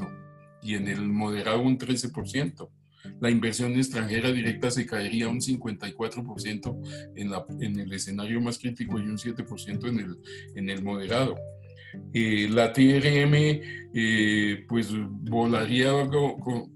y 0.62 0.74
en 0.74 0.88
el 0.88 1.08
moderado 1.08 1.60
un 1.60 1.78
13% 1.78 2.68
la 3.20 3.30
inversión 3.30 3.74
extranjera 3.76 4.30
directa 4.30 4.70
se 4.70 4.86
caería 4.86 5.28
un 5.28 5.40
54% 5.40 7.12
en, 7.16 7.30
la, 7.30 7.44
en 7.60 7.78
el 7.78 7.92
escenario 7.92 8.40
más 8.40 8.58
crítico 8.58 8.98
y 8.98 9.02
un 9.02 9.16
7% 9.16 9.88
en 9.88 9.98
el, 10.00 10.16
en 10.54 10.70
el 10.70 10.82
moderado. 10.82 11.36
Eh, 12.12 12.48
la 12.50 12.72
TRM 12.72 13.34
eh, 13.98 14.66
pues 14.68 14.90
volaría 15.22 15.90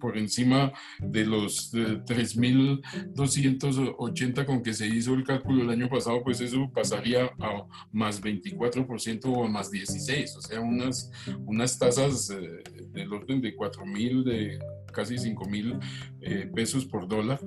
por 0.01 0.17
encima 0.17 0.73
de 1.01 1.27
los 1.27 1.71
3.280 1.75 4.47
con 4.47 4.63
que 4.63 4.73
se 4.73 4.87
hizo 4.87 5.13
el 5.13 5.25
cálculo 5.25 5.63
el 5.63 5.69
año 5.69 5.91
pasado, 5.91 6.23
pues 6.23 6.41
eso 6.41 6.71
pasaría 6.73 7.27
a 7.39 7.67
más 7.93 8.23
24% 8.23 9.27
o 9.27 9.45
a 9.45 9.51
más 9.51 9.71
16, 9.71 10.37
o 10.37 10.41
sea, 10.41 10.63
unas, 10.63 11.13
unas 11.45 11.79
tasas 11.79 12.31
eh, 12.31 12.63
del 12.93 13.13
orden 13.13 13.43
de 13.43 13.55
4.000, 13.55 14.25
de 14.25 14.59
casi 14.91 15.19
5 15.19 15.47
mil 15.47 15.79
eh, 16.23 16.51
pesos 16.55 16.87
por 16.87 17.07
dólar. 17.07 17.39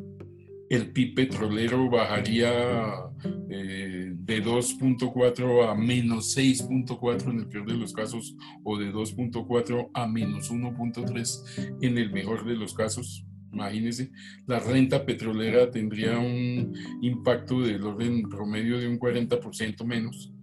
El 0.73 0.89
PIB 0.89 1.13
petrolero 1.13 1.87
bajaría 1.87 2.49
eh, 3.47 4.11
de 4.11 4.43
2.4 4.43 5.69
a 5.69 5.75
menos 5.75 6.35
6.4 6.35 7.29
en 7.29 7.39
el 7.41 7.47
peor 7.47 7.67
de 7.67 7.77
los 7.77 7.93
casos 7.93 8.35
o 8.63 8.79
de 8.79 8.91
2.4 8.91 9.91
a 9.93 10.07
menos 10.07 10.51
1.3 10.51 11.77
en 11.79 11.97
el 11.99 12.11
mejor 12.11 12.43
de 12.43 12.55
los 12.55 12.73
casos. 12.73 13.23
Imagínense, 13.51 14.09
la 14.47 14.59
renta 14.61 15.05
petrolera 15.05 15.69
tendría 15.69 16.17
un 16.17 16.73
impacto 17.03 17.61
del 17.61 17.83
orden 17.83 18.27
promedio 18.27 18.79
de 18.79 18.87
un 18.87 18.97
40% 18.97 19.85
menos 19.85 20.33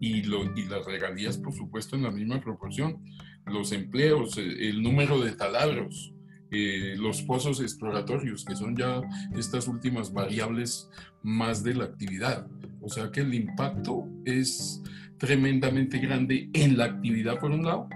y, 0.00 0.20
y 0.20 0.22
las 0.22 0.86
regalías, 0.86 1.36
por 1.36 1.52
supuesto, 1.52 1.94
en 1.94 2.04
la 2.04 2.10
misma 2.10 2.40
proporción. 2.40 3.04
Los 3.44 3.70
empleos, 3.72 4.38
el 4.38 4.82
número 4.82 5.20
de 5.20 5.32
taladros, 5.32 6.13
eh, 6.50 6.94
los 6.96 7.22
pozos 7.22 7.60
exploratorios, 7.60 8.44
que 8.44 8.54
son 8.54 8.76
ya 8.76 9.00
estas 9.36 9.66
últimas 9.68 10.12
variables 10.12 10.88
más 11.22 11.62
de 11.62 11.74
la 11.74 11.84
actividad. 11.84 12.46
O 12.80 12.88
sea 12.88 13.10
que 13.10 13.20
el 13.20 13.34
impacto 13.34 14.06
es 14.24 14.82
tremendamente 15.18 15.98
grande 15.98 16.50
en 16.52 16.76
la 16.76 16.84
actividad 16.84 17.38
por 17.38 17.50
un 17.50 17.64
lado, 17.64 17.88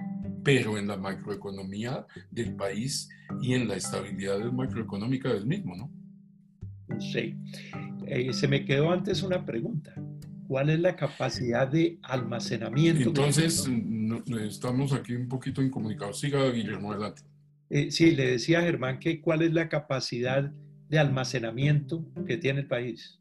pero 0.42 0.78
en 0.78 0.88
la 0.88 0.96
macroeconomía 0.96 2.06
del 2.30 2.54
país 2.56 3.08
y 3.40 3.54
en 3.54 3.68
la 3.68 3.76
estabilidad 3.76 4.38
macroeconómica 4.52 5.32
del 5.32 5.46
mismo, 5.46 5.76
¿no? 5.76 5.90
Sí. 7.00 7.36
Eh, 8.06 8.32
se 8.32 8.48
me 8.48 8.64
quedó 8.64 8.90
antes 8.90 9.22
una 9.22 9.44
pregunta. 9.44 9.94
¿Cuál 10.46 10.70
es 10.70 10.80
la 10.80 10.96
capacidad 10.96 11.68
de 11.68 11.98
almacenamiento? 12.02 13.10
Entonces, 13.10 13.68
estamos 14.40 14.94
aquí 14.94 15.14
un 15.14 15.28
poquito 15.28 15.62
incomunicados. 15.62 16.18
Siga, 16.20 16.50
Guillermo, 16.50 16.92
adelante. 16.92 17.22
Eh, 17.70 17.90
sí, 17.90 18.12
le 18.12 18.30
decía 18.30 18.60
a 18.60 18.62
Germán 18.62 18.98
que 18.98 19.20
cuál 19.20 19.42
es 19.42 19.52
la 19.52 19.68
capacidad 19.68 20.50
de 20.88 20.98
almacenamiento 20.98 22.06
que 22.26 22.38
tiene 22.38 22.60
el 22.60 22.66
país. 22.66 23.20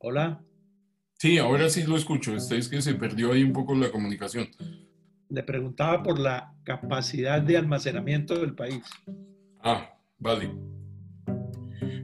Hola. 0.00 0.42
Sí, 1.18 1.38
ahora 1.38 1.68
sí 1.68 1.84
lo 1.84 1.96
escucho. 1.96 2.34
Es 2.34 2.68
que 2.68 2.82
se 2.82 2.94
perdió 2.94 3.32
ahí 3.32 3.44
un 3.44 3.52
poco 3.52 3.74
la 3.74 3.92
comunicación. 3.92 4.48
Le 5.28 5.42
preguntaba 5.42 6.02
por 6.02 6.18
la 6.18 6.54
capacidad 6.64 7.40
de 7.40 7.56
almacenamiento 7.56 8.40
del 8.40 8.54
país. 8.54 8.82
Ah, 9.62 9.94
vale. 10.18 10.50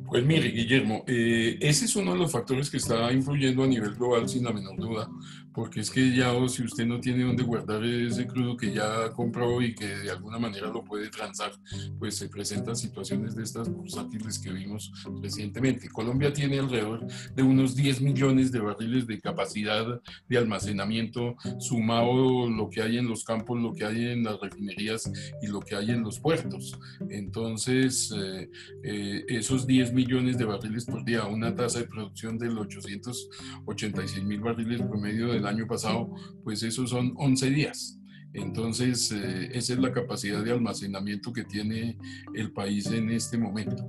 Pues 0.06 0.24
mire, 0.24 0.50
Guillermo, 0.50 1.04
eh, 1.08 1.58
ese 1.60 1.86
es 1.86 1.96
uno 1.96 2.12
de 2.12 2.18
los 2.18 2.30
factores 2.30 2.70
que 2.70 2.76
está 2.76 3.12
influyendo 3.12 3.64
a 3.64 3.66
nivel 3.66 3.94
global, 3.94 4.28
sin 4.28 4.44
la 4.44 4.52
menor 4.52 4.76
duda, 4.76 5.10
porque 5.56 5.80
es 5.80 5.90
que 5.90 6.14
ya 6.14 6.34
si 6.48 6.64
usted 6.64 6.84
no 6.84 7.00
tiene 7.00 7.24
dónde 7.24 7.42
guardar 7.42 7.82
ese 7.82 8.26
crudo 8.26 8.58
que 8.58 8.74
ya 8.74 9.10
compró 9.14 9.62
y 9.62 9.74
que 9.74 9.86
de 9.86 10.10
alguna 10.10 10.38
manera 10.38 10.68
lo 10.68 10.84
puede 10.84 11.08
transar, 11.08 11.50
pues 11.98 12.14
se 12.16 12.28
presentan 12.28 12.76
situaciones 12.76 13.34
de 13.34 13.42
estas 13.42 13.70
bursátiles 13.70 14.38
que 14.38 14.52
vimos 14.52 14.92
recientemente. 15.22 15.88
Colombia 15.88 16.30
tiene 16.30 16.58
alrededor 16.58 17.06
de 17.34 17.42
unos 17.42 17.74
10 17.74 18.02
millones 18.02 18.52
de 18.52 18.60
barriles 18.60 19.06
de 19.06 19.18
capacidad 19.18 19.98
de 20.28 20.36
almacenamiento, 20.36 21.36
sumado 21.58 22.50
lo 22.50 22.68
que 22.68 22.82
hay 22.82 22.98
en 22.98 23.08
los 23.08 23.24
campos, 23.24 23.58
lo 23.58 23.72
que 23.72 23.86
hay 23.86 24.08
en 24.08 24.24
las 24.24 24.38
refinerías 24.38 25.10
y 25.40 25.46
lo 25.46 25.60
que 25.60 25.74
hay 25.74 25.90
en 25.90 26.02
los 26.02 26.20
puertos. 26.20 26.78
Entonces, 27.08 28.12
eh, 28.14 28.50
eh, 28.84 29.24
esos 29.28 29.66
10 29.66 29.94
millones 29.94 30.36
de 30.36 30.44
barriles 30.44 30.84
por 30.84 31.02
día, 31.02 31.24
una 31.24 31.54
tasa 31.54 31.78
de 31.78 31.86
producción 31.86 32.36
del 32.36 32.58
886 32.58 34.22
mil 34.22 34.40
barriles 34.40 34.82
promedio 34.82 35.45
del 35.46 35.56
año 35.56 35.66
pasado, 35.66 36.11
pues 36.44 36.62
esos 36.62 36.90
son 36.90 37.14
11 37.16 37.50
días. 37.50 38.00
Entonces, 38.32 39.12
eh, 39.12 39.50
esa 39.52 39.72
es 39.72 39.78
la 39.78 39.92
capacidad 39.92 40.44
de 40.44 40.52
almacenamiento 40.52 41.32
que 41.32 41.44
tiene 41.44 41.96
el 42.35 42.52
país 42.52 42.87
en 42.90 43.11
este 43.11 43.38
momento. 43.38 43.82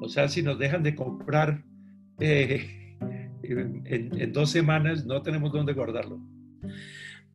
O 0.00 0.08
sea, 0.08 0.28
si 0.28 0.42
nos 0.42 0.58
dejan 0.58 0.82
de 0.82 0.94
comprar 0.94 1.64
eh, 2.20 2.96
en, 3.42 4.32
dos 4.32 4.50
semanas, 4.50 5.04
no 5.04 5.22
tenemos 5.22 5.52
dónde 5.52 5.72
guardarlo. 5.72 6.20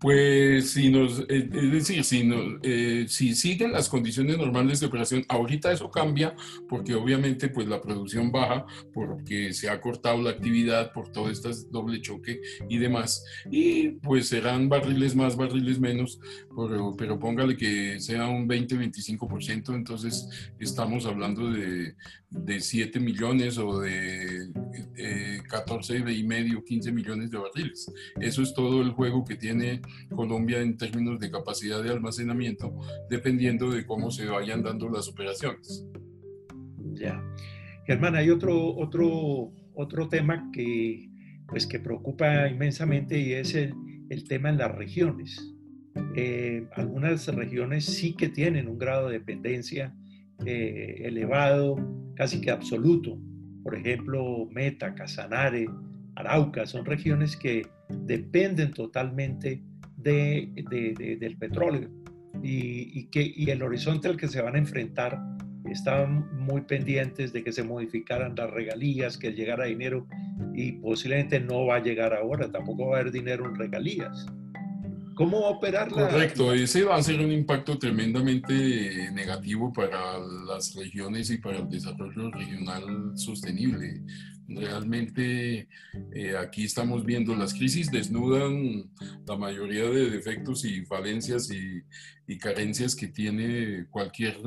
Pues 0.02 0.72
si 0.72 0.90
nos, 0.90 1.20
eh, 1.30 1.48
es 1.54 1.72
decir, 1.72 2.04
si, 2.04 2.28
eh, 2.64 3.06
si 3.08 3.36
siguen 3.36 3.72
las 3.72 3.88
condiciones 3.88 4.36
normales 4.36 4.80
de 4.80 4.88
operación, 4.88 5.24
ahorita 5.30 5.72
eso 5.72 5.92
cambia 5.92 6.36
porque 6.68 6.96
obviamente 6.96 7.50
pues 7.50 7.68
la 7.68 7.80
producción 7.80 8.32
baja 8.32 8.66
porque 8.96 9.54
se 9.54 9.70
ha 9.70 9.80
cortado 9.80 10.20
la 10.20 10.32
actividad 10.32 10.92
por 10.92 11.12
todo 11.12 11.30
este 11.30 11.52
doble 11.70 12.02
choque 12.02 12.42
y 12.68 12.80
demás. 12.80 13.24
Y 13.52 13.90
pues 13.90 14.30
serán 14.30 14.70
barriles 14.70 15.16
más, 15.16 15.36
barriles 15.36 15.80
menos, 15.80 16.20
pero, 16.56 16.96
pero 16.98 17.20
póngale 17.20 17.56
que 17.56 18.00
sea 18.00 18.28
un 18.28 18.48
20-25%, 18.48 19.76
entonces 19.76 20.28
estamos 20.60 21.06
hablando 21.06 21.52
de, 21.52 21.96
de 22.30 22.60
7 22.60 23.00
millones 23.00 23.58
o 23.58 23.80
de 23.80 24.52
eh, 24.96 25.42
14 25.50 26.00
y 26.14 26.24
medio, 26.24 26.64
15 26.64 26.92
millones 26.92 27.32
de 27.32 27.38
barriles. 27.38 27.92
Eso 28.20 28.42
es 28.42 28.54
todo 28.54 28.82
el 28.82 28.92
juego 28.92 29.24
que 29.26 29.36
tiene 29.36 29.82
Colombia 30.16 30.62
en 30.62 30.78
términos 30.78 31.20
de 31.20 31.32
capacidad 31.32 31.84
de 31.84 31.92
almacenamiento, 31.92 32.74
dependiendo 33.10 33.70
de 33.72 33.86
cómo 33.86 34.12
se 34.12 34.26
vayan 34.26 34.64
dando 34.64 34.90
las 34.90 35.08
operaciones. 35.08 35.86
Ya. 36.94 37.22
Germán, 37.86 38.16
hay 38.16 38.30
otro, 38.30 38.76
otro, 38.76 39.52
otro 39.74 40.08
tema 40.08 40.50
que, 40.54 41.10
pues, 41.48 41.66
que 41.68 41.80
preocupa 41.80 42.48
inmensamente 42.48 43.20
y 43.20 43.34
es 43.34 43.56
el, 43.56 43.74
el 44.10 44.28
tema 44.28 44.50
en 44.50 44.58
las 44.58 44.74
regiones. 44.76 45.51
Eh, 46.16 46.68
algunas 46.76 47.28
regiones 47.28 47.86
sí 47.86 48.14
que 48.14 48.30
tienen 48.30 48.68
un 48.68 48.78
grado 48.78 49.08
de 49.08 49.20
dependencia 49.20 49.94
eh, 50.46 51.02
elevado, 51.06 51.78
casi 52.16 52.42
que 52.42 52.52
absoluto. 52.52 53.18
Por 53.64 53.76
ejemplo, 53.76 54.48
Meta, 54.52 54.94
Casanare, 54.96 55.68
Arauca, 56.16 56.66
son 56.66 56.86
regiones 56.86 57.36
que 57.36 57.68
dependen 57.90 58.72
totalmente 58.72 59.62
de, 59.98 60.52
del 61.20 61.38
petróleo 61.38 61.90
y, 62.42 63.06
que, 63.08 63.32
y 63.36 63.50
el 63.50 63.62
horizonte 63.62 64.08
al 64.08 64.18
que 64.18 64.28
se 64.28 64.42
van 64.42 64.56
a 64.56 64.60
enfrentar 64.60 65.20
están 65.66 66.26
muy 66.38 66.62
pendientes 66.62 67.34
de 67.34 67.44
que 67.44 67.52
se 67.52 67.64
modificaran 67.64 68.36
las 68.36 68.50
regalías, 68.50 69.18
que 69.18 69.32
llegara 69.32 69.66
dinero 69.66 70.08
y 70.54 70.74
posiblemente 70.74 71.40
no 71.40 71.66
va 71.68 71.76
a 71.76 71.84
llegar 71.84 72.14
ahora, 72.14 72.52
tampoco 72.52 72.88
va 72.88 72.98
a 72.98 73.00
haber 73.02 73.12
dinero 73.12 73.46
en 73.46 73.56
regalías. 73.56 74.26
¿Cómo 75.16 75.42
va 75.42 75.48
a 75.48 75.52
operar 75.52 75.90
Correcto, 75.90 76.54
ese 76.54 76.84
va 76.84 76.96
a 76.96 77.04
ser 77.04 77.20
un 77.20 77.32
impacto 77.32 77.78
tremendamente 77.78 79.12
negativo 79.12 79.72
para 79.72 80.18
las 80.48 80.76
regiones 80.76 81.30
y 81.30 81.38
para 81.38 81.58
el 81.58 81.70
desarrollo 81.70 82.32
regional 82.32 83.12
sostenible. 83.16 84.02
Realmente 84.48 85.68
eh, 86.14 86.38
aquí 86.38 86.66
estamos 86.66 87.06
viendo 87.06 87.36
las 87.36 87.54
crisis 87.54 87.90
desnudan 87.92 88.90
la 89.26 89.38
mayoría 89.38 89.84
de 89.90 90.10
defectos 90.10 90.66
y 90.66 90.86
falencias 90.86 91.50
y, 91.52 91.84
carencias 92.40 92.96
que 92.96 93.10
tiene 93.10 93.88
cualquier 93.90 94.38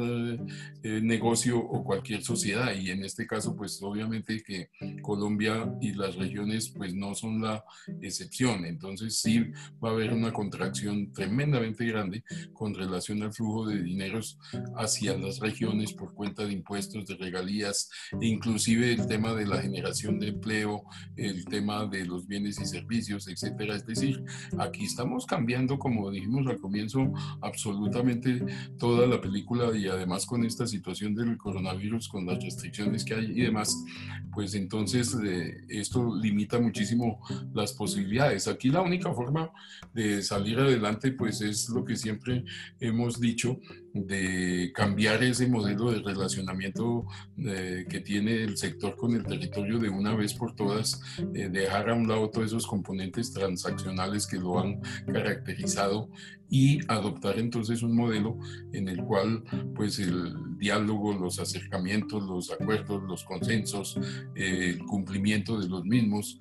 eh, 0.82 1.00
negocio 1.02 1.58
o 1.58 1.84
cualquier 1.84 2.22
sociedad. 2.22 2.74
Y 2.74 2.88
en 2.90 3.04
este 3.04 3.26
caso 3.26 3.54
pues 3.54 3.78
obviamente 3.82 4.42
que 4.42 4.70
Colombia 5.02 5.70
y 5.82 5.92
las 5.92 6.14
regiones 6.14 6.70
pues 6.70 6.94
no 6.94 7.14
son 7.14 7.42
la 7.42 7.62
excepción. 8.00 8.64
Entonces 8.64 9.18
sí 9.20 9.52
va 9.84 9.90
a 9.90 9.92
haber 9.92 10.14
una 10.14 10.32
contracción 10.32 11.12
tremendamente 11.12 11.84
grande 11.84 12.24
con 12.54 12.74
relación 12.74 13.22
al 13.22 13.34
flujo 13.34 13.66
de 13.66 13.82
dineros 13.82 14.38
hacia 14.78 15.18
las 15.18 15.38
regiones 15.40 15.92
por 15.92 16.14
cuenta 16.14 16.46
de 16.46 16.54
impuestos 16.54 17.04
de 17.04 17.16
regalías 17.16 17.90
inclusive 18.20 18.92
el 18.92 19.06
tema 19.06 19.34
de 19.34 19.46
la 19.46 19.60
generación 19.60 19.83
de 20.18 20.28
empleo 20.28 20.84
el 21.16 21.44
tema 21.44 21.86
de 21.86 22.04
los 22.04 22.26
bienes 22.26 22.60
y 22.60 22.66
servicios 22.66 23.28
etcétera 23.28 23.76
es 23.76 23.86
decir 23.86 24.24
aquí 24.58 24.84
estamos 24.84 25.26
cambiando 25.26 25.78
como 25.78 26.10
dijimos 26.10 26.46
al 26.46 26.58
comienzo 26.58 27.12
absolutamente 27.40 28.44
toda 28.78 29.06
la 29.06 29.20
película 29.20 29.76
y 29.76 29.88
además 29.88 30.26
con 30.26 30.44
esta 30.44 30.66
situación 30.66 31.14
del 31.14 31.36
coronavirus, 31.36 32.08
con 32.08 32.26
las 32.26 32.42
restricciones 32.42 33.04
que 33.04 33.14
hay 33.14 33.26
y 33.26 33.42
demás, 33.42 33.84
pues 34.32 34.54
entonces 34.54 35.16
eh, 35.24 35.64
esto 35.68 36.14
limita 36.14 36.58
muchísimo 36.60 37.20
las 37.52 37.72
posibilidades. 37.72 38.48
Aquí 38.48 38.70
la 38.70 38.82
única 38.82 39.12
forma 39.12 39.50
de 39.92 40.22
salir 40.22 40.58
adelante 40.58 41.12
pues 41.12 41.40
es 41.40 41.68
lo 41.68 41.84
que 41.84 41.96
siempre 41.96 42.44
hemos 42.80 43.20
dicho, 43.20 43.60
de 43.94 44.72
cambiar 44.74 45.22
ese 45.22 45.46
modelo 45.46 45.92
de 45.92 46.00
relacionamiento 46.00 47.06
eh, 47.38 47.86
que 47.88 48.00
tiene 48.00 48.42
el 48.42 48.56
sector 48.56 48.96
con 48.96 49.14
el 49.14 49.24
territorio 49.24 49.78
de 49.78 49.88
una 49.88 50.16
vez 50.16 50.34
por 50.34 50.56
todas, 50.56 51.00
eh, 51.32 51.48
dejar 51.48 51.90
a 51.90 51.94
un 51.94 52.08
lado 52.08 52.28
todos 52.28 52.48
esos 52.48 52.66
componentes 52.66 53.32
transaccionales 53.32 54.26
que 54.26 54.38
lo 54.38 54.58
han 54.58 54.80
caracterizado 55.06 56.10
y 56.50 56.80
adoptar 56.88 57.38
entonces 57.38 57.82
un 57.82 57.96
modelo 57.96 58.36
en 58.72 58.88
el 58.88 59.02
cual 59.04 59.42
pues 59.74 59.98
el 59.98 60.58
diálogo, 60.58 61.14
los 61.14 61.38
acercamientos, 61.38 62.22
los 62.22 62.50
acuerdos, 62.50 63.02
los 63.04 63.24
consensos, 63.24 63.98
eh, 64.34 64.74
el 64.74 64.84
cumplimiento 64.84 65.58
de 65.58 65.68
los 65.68 65.84
mismos, 65.84 66.38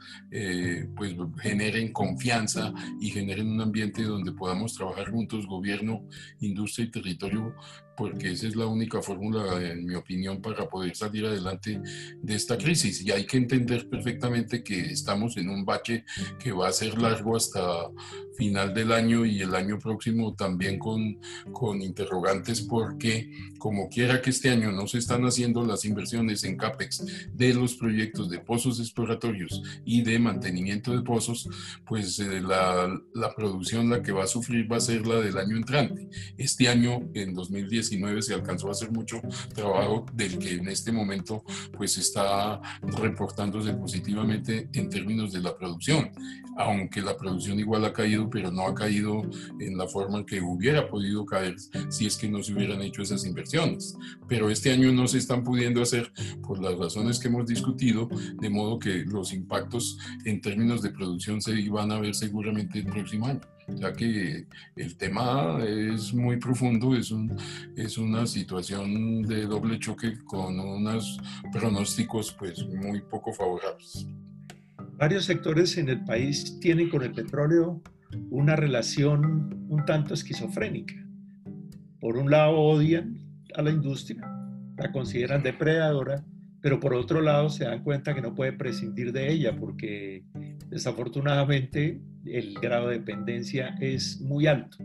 pues 0.96 1.16
generen 1.42 1.94
confianza 1.94 2.74
y 3.00 3.10
generen 3.10 3.48
un 3.48 3.62
ambiente 3.62 4.04
donde 4.04 4.32
podamos 4.32 4.74
trabajar 4.74 5.12
juntos, 5.12 5.46
gobierno, 5.48 6.04
industria 6.39 6.86
y 6.86 6.92
territorio 6.92 7.42
you 7.43 7.53
porque 7.95 8.32
esa 8.32 8.47
es 8.47 8.56
la 8.56 8.67
única 8.67 9.01
fórmula, 9.01 9.62
en 9.62 9.86
mi 9.86 9.95
opinión, 9.95 10.41
para 10.41 10.67
poder 10.67 10.95
salir 10.95 11.25
adelante 11.25 11.82
de 12.21 12.36
esta 12.36 12.58
crisis. 12.58 13.01
Y 13.01 13.12
hay 13.12 13.25
que 13.25 13.38
entender 13.38 13.89
perfectamente 13.89 14.63
que 14.63 14.79
estamos 14.79 15.38
en 15.38 15.49
un 15.49 15.65
bache 15.65 16.06
que 16.39 16.51
va 16.51 16.67
a 16.67 16.73
ser 16.73 16.99
largo 16.99 17.36
hasta 17.36 17.89
final 18.36 18.73
del 18.73 18.91
año 18.91 19.25
y 19.25 19.41
el 19.41 19.56
año 19.56 19.79
próximo 19.79 20.34
también 20.34 20.79
con, 20.79 21.19
con 21.51 21.82
interrogantes 21.82 22.62
porque 22.62 23.29
como 23.58 23.89
quiera 23.89 24.21
que 24.21 24.32
este 24.32 24.49
año 24.49 24.71
no 24.71 24.88
se 24.88 24.97
están 24.97 25.23
haciendo 25.23 25.63
las 25.65 25.86
inversiones 25.86 26.43
en 26.43 26.58
CAPEX 26.58 27.29
de 27.34 27.53
los 27.53 27.75
proyectos 27.75 28.29
de 28.29 28.39
pozos 28.39 28.79
exploratorios 28.79 29.62
y 29.86 30.01
de 30.01 30.19
mantenimiento 30.19 30.95
de 30.95 31.03
pozos, 31.03 31.47
pues 31.86 32.19
eh, 32.19 32.41
la, 32.41 32.89
la, 33.13 33.36
producción 33.36 33.89
la 33.89 34.01
que 34.01 34.12
va 34.12 34.23
a 34.23 34.27
sufrir 34.27 34.71
va 34.71 34.77
a 34.77 34.82
ser 34.82 35.08
la 35.08 35.21
del 35.21 35.38
año 35.38 35.56
entrante. 35.56 36.10
Este 36.38 36.67
año, 36.67 37.10
en 37.13 37.34
2019, 37.84 38.22
se 38.22 38.34
alcanzó 38.34 38.67
a 38.69 38.72
hacer 38.72 38.91
mucho 38.91 39.22
trabajo 39.54 40.06
del 40.13 40.38
que 40.38 40.54
en 40.54 40.67
este 40.67 40.91
momento 40.91 41.43
pues 41.76 41.98
está 41.98 42.62
reportándose 42.82 43.74
positivamente 43.74 44.69
en 44.74 44.89
términos 44.89 45.34
de 45.34 45.41
la 45.41 45.56
producción, 45.56 46.12
aunque 46.58 47.02
la 47.02 47.17
producción 47.17 47.60
igual 47.60 47.86
ha 47.86 47.93
caído 47.93 48.30
pero 48.30 48.52
no 48.52 48.67
ha 48.67 48.74
caído 48.74 49.22
en 49.60 49.78
la 49.78 49.88
forma 49.88 50.26
que 50.26 50.41
hubiera 50.41 50.88
podido 50.88 51.26
caer 51.26 51.56
si 51.89 52.06
es 52.06 52.17
que 52.17 52.30
no 52.30 52.41
se 52.43 52.54
hubieran 52.54 52.82
hecho 52.82 53.02
esas 53.02 53.26
inversiones. 53.26 53.96
Pero 54.28 54.50
este 54.50 54.72
año 54.72 54.91
no 54.91 55.08
se 55.08 55.17
están 55.17 55.43
pudiendo 55.43 55.82
hacer 55.82 56.12
por 56.41 56.62
las 56.62 56.78
razones 56.78 57.19
que 57.19 57.28
hemos 57.28 57.46
discutido, 57.46 58.10
de 58.39 58.50
modo 58.50 58.80
que 58.80 59.04
los 59.06 59.34
impactos 59.34 59.98
en 60.26 60.41
términos 60.41 60.82
de 60.82 60.91
producción 60.91 61.41
se 61.41 61.54
van 61.69 61.91
a 61.91 62.00
ver 62.00 62.15
seguramente 62.15 62.80
el 62.80 62.86
próximo 62.86 63.28
año. 63.28 63.41
Sea 63.78 63.93
que 63.93 64.45
el 64.76 64.97
tema 64.97 65.60
es 65.65 66.13
muy 66.13 66.38
profundo, 66.38 66.95
es, 66.95 67.12
un, 67.12 67.36
es 67.76 67.97
una 67.97 68.28
situación 68.28 69.23
de 69.23 69.45
doble 69.45 69.80
choque 69.80 70.17
con 70.26 70.60
unos 70.60 71.19
pronósticos 71.52 72.34
pues 72.34 72.65
muy 72.67 73.02
poco 73.02 73.34
favorables. 73.34 74.06
Varios 74.97 75.26
sectores 75.26 75.78
en 75.78 75.89
el 75.89 76.04
país 76.04 76.60
tienen 76.60 76.89
con 76.89 77.04
el 77.04 77.12
petróleo 77.12 77.82
una 78.30 78.56
relación 78.56 79.65
un 79.69 79.86
tanto 79.86 80.13
esquizofrénica. 80.13 80.95
Por 81.99 82.17
un 82.17 82.30
lado 82.30 82.58
odian 82.58 83.17
a 83.56 83.62
la 83.62 83.71
industria, 83.71 84.21
la 84.78 84.91
consideran 84.91 85.41
depredadora, 85.41 86.23
pero 86.63 86.80
por 86.80 86.93
otro 86.93 87.21
lado 87.21 87.49
se 87.49 87.65
dan 87.65 87.84
cuenta 87.84 88.15
que 88.15 88.21
no 88.21 88.34
puede 88.34 88.54
prescindir 88.54 89.12
de 89.12 89.30
ella 89.30 89.54
porque 89.54 90.23
desafortunadamente 90.69 91.99
el 92.26 92.54
grado 92.54 92.88
de 92.88 92.99
dependencia 92.99 93.76
es 93.82 94.21
muy 94.21 94.47
alto. 94.47 94.78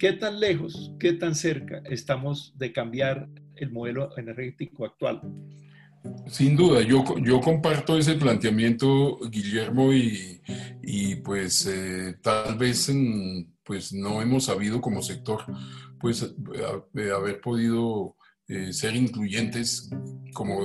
¿Qué 0.00 0.14
tan 0.14 0.40
lejos, 0.40 0.92
qué 0.98 1.12
tan 1.12 1.36
cerca 1.36 1.80
estamos 1.84 2.52
de 2.58 2.72
cambiar 2.72 3.28
el 3.54 3.70
modelo 3.70 4.10
energético 4.18 4.84
actual? 4.84 5.22
Sin 6.26 6.56
duda, 6.56 6.82
yo, 6.82 7.04
yo 7.18 7.40
comparto 7.40 7.96
ese 7.96 8.14
planteamiento, 8.14 9.20
Guillermo, 9.30 9.92
y, 9.92 10.40
y 10.82 11.14
pues 11.14 11.66
eh, 11.66 12.16
tal 12.20 12.58
vez 12.58 12.92
pues 13.62 13.92
no 13.92 14.20
hemos 14.20 14.46
sabido 14.46 14.80
como 14.80 15.00
sector 15.02 15.44
pues 16.00 16.34
haber 17.14 17.40
podido 17.40 18.16
eh, 18.48 18.72
ser 18.72 18.96
incluyentes 18.96 19.88
como, 20.32 20.62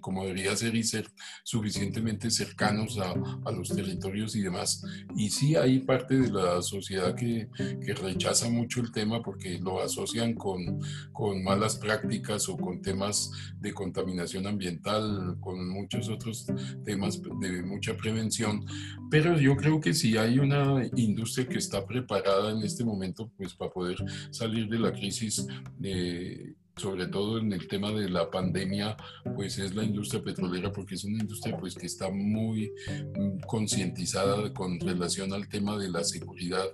como 0.00 0.24
debería 0.24 0.56
ser 0.56 0.74
y 0.74 0.82
ser 0.82 1.06
suficientemente 1.44 2.30
cercanos 2.30 2.98
a, 2.98 3.12
a, 3.44 3.52
los 3.52 3.68
territorios 3.68 4.34
y 4.36 4.42
demás. 4.42 4.82
Y 5.16 5.30
sí 5.30 5.56
hay 5.56 5.80
parte 5.80 6.18
de 6.18 6.30
la 6.30 6.62
sociedad 6.62 7.14
que, 7.14 7.48
que, 7.84 7.94
rechaza 7.94 8.48
mucho 8.48 8.80
el 8.80 8.92
tema 8.92 9.22
porque 9.22 9.58
lo 9.58 9.82
asocian 9.82 10.34
con, 10.34 10.80
con 11.12 11.42
malas 11.42 11.76
prácticas 11.76 12.48
o 12.48 12.56
con 12.56 12.80
temas 12.80 13.30
de 13.58 13.72
contaminación 13.74 14.46
ambiental, 14.46 15.36
con 15.40 15.68
muchos 15.68 16.08
otros 16.08 16.46
temas 16.84 17.20
de 17.40 17.62
mucha 17.62 17.96
prevención. 17.96 18.64
Pero 19.10 19.38
yo 19.38 19.56
creo 19.56 19.80
que 19.80 19.92
sí 19.92 20.16
hay 20.16 20.38
una 20.38 20.88
industria 20.96 21.48
que 21.48 21.58
está 21.58 21.84
preparada 21.86 22.52
en 22.52 22.62
este 22.62 22.84
momento 22.84 23.30
pues 23.36 23.54
para 23.54 23.70
poder 23.70 23.96
salir 24.30 24.68
de 24.68 24.78
la 24.78 24.92
crisis. 24.92 25.46
Eh, 25.82 26.54
sobre 26.80 27.06
todo 27.06 27.38
en 27.38 27.52
el 27.52 27.68
tema 27.68 27.92
de 27.92 28.08
la 28.08 28.30
pandemia, 28.30 28.96
pues 29.36 29.58
es 29.58 29.74
la 29.74 29.84
industria 29.84 30.22
petrolera, 30.22 30.72
porque 30.72 30.94
es 30.94 31.04
una 31.04 31.18
industria 31.18 31.56
pues 31.58 31.74
que 31.74 31.86
está 31.86 32.10
muy 32.10 32.72
mm, 33.16 33.40
concientizada 33.46 34.52
con 34.54 34.80
relación 34.80 35.32
al 35.32 35.48
tema 35.48 35.76
de 35.76 35.90
la 35.90 36.02
seguridad 36.02 36.66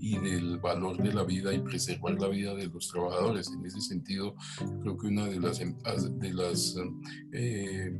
y 0.00 0.18
del 0.18 0.58
valor 0.58 1.00
de 1.02 1.12
la 1.12 1.22
vida 1.24 1.54
y 1.54 1.60
preservar 1.60 2.20
la 2.20 2.28
vida 2.28 2.54
de 2.54 2.66
los 2.66 2.88
trabajadores. 2.88 3.48
En 3.52 3.64
ese 3.64 3.80
sentido, 3.80 4.34
creo 4.82 4.98
que 4.98 5.06
una 5.06 5.26
de 5.26 5.40
las, 5.40 5.60
em, 5.60 5.76
de 6.18 6.32
las 6.34 6.76
eh, 7.32 7.98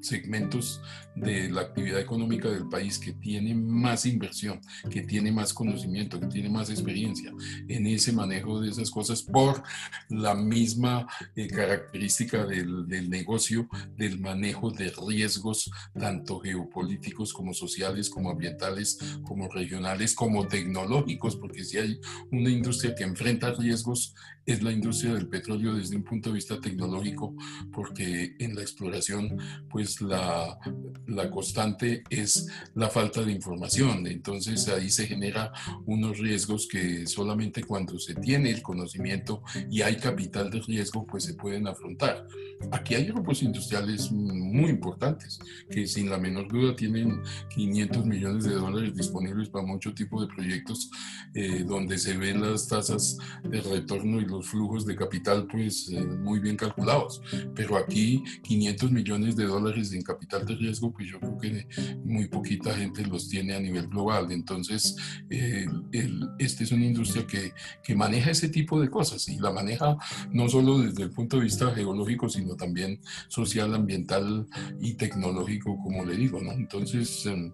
segmentos 0.00 0.80
de 1.14 1.48
la 1.48 1.62
actividad 1.62 2.00
económica 2.00 2.48
del 2.48 2.68
país 2.68 2.98
que 2.98 3.12
tiene 3.12 3.54
más 3.54 4.06
inversión, 4.06 4.60
que 4.90 5.02
tiene 5.02 5.32
más 5.32 5.52
conocimiento, 5.52 6.20
que 6.20 6.26
tiene 6.26 6.48
más 6.48 6.70
experiencia 6.70 7.32
en 7.68 7.86
ese 7.86 8.12
manejo 8.12 8.60
de 8.60 8.70
esas 8.70 8.90
cosas 8.90 9.22
por 9.22 9.62
la 10.08 10.34
misma 10.34 11.06
eh, 11.34 11.48
característica 11.48 12.46
del, 12.46 12.86
del, 12.86 13.10
negocio, 13.10 13.68
del 13.96 14.20
manejo 14.20 14.70
de 14.70 14.92
riesgos, 15.08 15.70
tanto 15.98 16.40
geopolíticos 16.40 17.32
como 17.32 17.54
sociales, 17.54 18.10
como 18.10 18.30
ambientales, 18.30 18.98
como 19.24 19.48
regionales, 19.48 20.14
como 20.14 20.46
tecnológicos, 20.46 21.36
porque 21.36 21.64
si 21.64 21.78
hay 21.78 22.00
una 22.30 22.50
industria 22.50 22.94
que 22.94 23.04
enfrenta 23.04 23.52
riesgos 23.52 24.14
es 24.48 24.62
la 24.62 24.72
industria 24.72 25.12
del 25.12 25.28
petróleo 25.28 25.74
desde 25.74 25.94
un 25.94 26.02
punto 26.02 26.30
de 26.30 26.36
vista 26.36 26.58
tecnológico, 26.58 27.34
porque 27.70 28.34
en 28.38 28.54
la 28.54 28.62
exploración, 28.62 29.36
pues 29.68 30.00
la, 30.00 30.58
la 31.06 31.30
constante 31.30 32.02
es 32.08 32.48
la 32.74 32.88
falta 32.88 33.22
de 33.22 33.32
información. 33.32 34.06
Entonces 34.06 34.66
ahí 34.68 34.88
se 34.88 35.06
genera 35.06 35.52
unos 35.84 36.18
riesgos 36.18 36.66
que 36.66 37.06
solamente 37.06 37.62
cuando 37.62 37.98
se 37.98 38.14
tiene 38.14 38.50
el 38.50 38.62
conocimiento 38.62 39.42
y 39.70 39.82
hay 39.82 39.96
capital 39.96 40.50
de 40.50 40.60
riesgo, 40.62 41.04
pues 41.04 41.24
se 41.24 41.34
pueden 41.34 41.66
afrontar. 41.66 42.26
Aquí 42.72 42.94
hay 42.94 43.04
grupos 43.04 43.42
industriales 43.42 44.10
muy 44.10 44.70
importantes 44.70 45.38
que 45.70 45.86
sin 45.86 46.08
la 46.10 46.18
menor 46.18 46.48
duda 46.48 46.74
tienen 46.74 47.20
500 47.54 48.04
millones 48.04 48.44
de 48.44 48.54
dólares 48.54 48.94
disponibles 48.94 49.48
para 49.50 49.66
mucho 49.66 49.94
tipo 49.94 50.20
de 50.20 50.26
proyectos 50.26 50.90
eh, 51.34 51.64
donde 51.66 51.98
se 51.98 52.16
ven 52.16 52.40
las 52.40 52.66
tasas 52.66 53.18
de 53.44 53.60
retorno 53.60 54.20
y 54.20 54.24
los 54.24 54.37
flujos 54.42 54.86
de 54.86 54.96
capital 54.96 55.46
pues 55.50 55.88
eh, 55.90 56.04
muy 56.04 56.40
bien 56.40 56.56
calculados. 56.56 57.20
Pero 57.54 57.76
aquí 57.76 58.22
500 58.42 58.92
millones 58.92 59.36
de 59.36 59.44
dólares 59.44 59.92
en 59.92 60.02
capital 60.02 60.46
de 60.46 60.56
riesgo, 60.56 60.92
pues 60.92 61.08
yo 61.08 61.18
creo 61.18 61.38
que 61.38 61.66
muy 62.04 62.28
poquita 62.28 62.74
gente 62.74 63.06
los 63.06 63.28
tiene 63.28 63.54
a 63.54 63.60
nivel 63.60 63.88
global. 63.88 64.30
Entonces, 64.30 64.96
eh, 65.30 65.66
el, 65.92 66.28
esta 66.38 66.64
es 66.64 66.72
una 66.72 66.86
industria 66.86 67.26
que, 67.26 67.52
que 67.82 67.94
maneja 67.94 68.30
ese 68.30 68.48
tipo 68.48 68.80
de 68.80 68.90
cosas 68.90 69.28
y 69.28 69.38
la 69.38 69.50
maneja 69.50 69.96
no 70.32 70.48
solo 70.48 70.78
desde 70.78 71.04
el 71.04 71.10
punto 71.10 71.36
de 71.36 71.44
vista 71.44 71.74
geológico, 71.74 72.28
sino 72.28 72.54
también 72.56 73.00
social, 73.28 73.74
ambiental 73.74 74.46
y 74.80 74.94
tecnológico, 74.94 75.76
como 75.82 76.04
le 76.04 76.16
digo, 76.16 76.40
¿no? 76.40 76.52
Entonces, 76.52 77.26
em, 77.26 77.52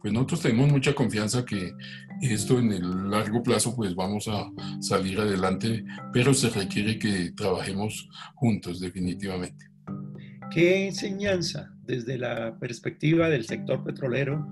pues 0.00 0.12
nosotros 0.12 0.42
tenemos 0.42 0.70
mucha 0.70 0.94
confianza 0.94 1.44
que 1.44 1.74
esto 2.22 2.58
en 2.58 2.72
el 2.72 3.10
largo 3.10 3.42
plazo 3.42 3.74
pues 3.74 3.94
vamos 3.94 4.28
a 4.28 4.50
salir 4.80 5.18
adelante, 5.20 5.84
pero 6.12 6.25
se 6.34 6.50
requiere 6.50 6.98
que 6.98 7.32
trabajemos 7.36 8.08
juntos 8.34 8.80
definitivamente. 8.80 9.66
¿Qué 10.50 10.86
enseñanza 10.86 11.70
desde 11.84 12.18
la 12.18 12.58
perspectiva 12.58 13.28
del 13.28 13.44
sector 13.44 13.82
petrolero, 13.84 14.46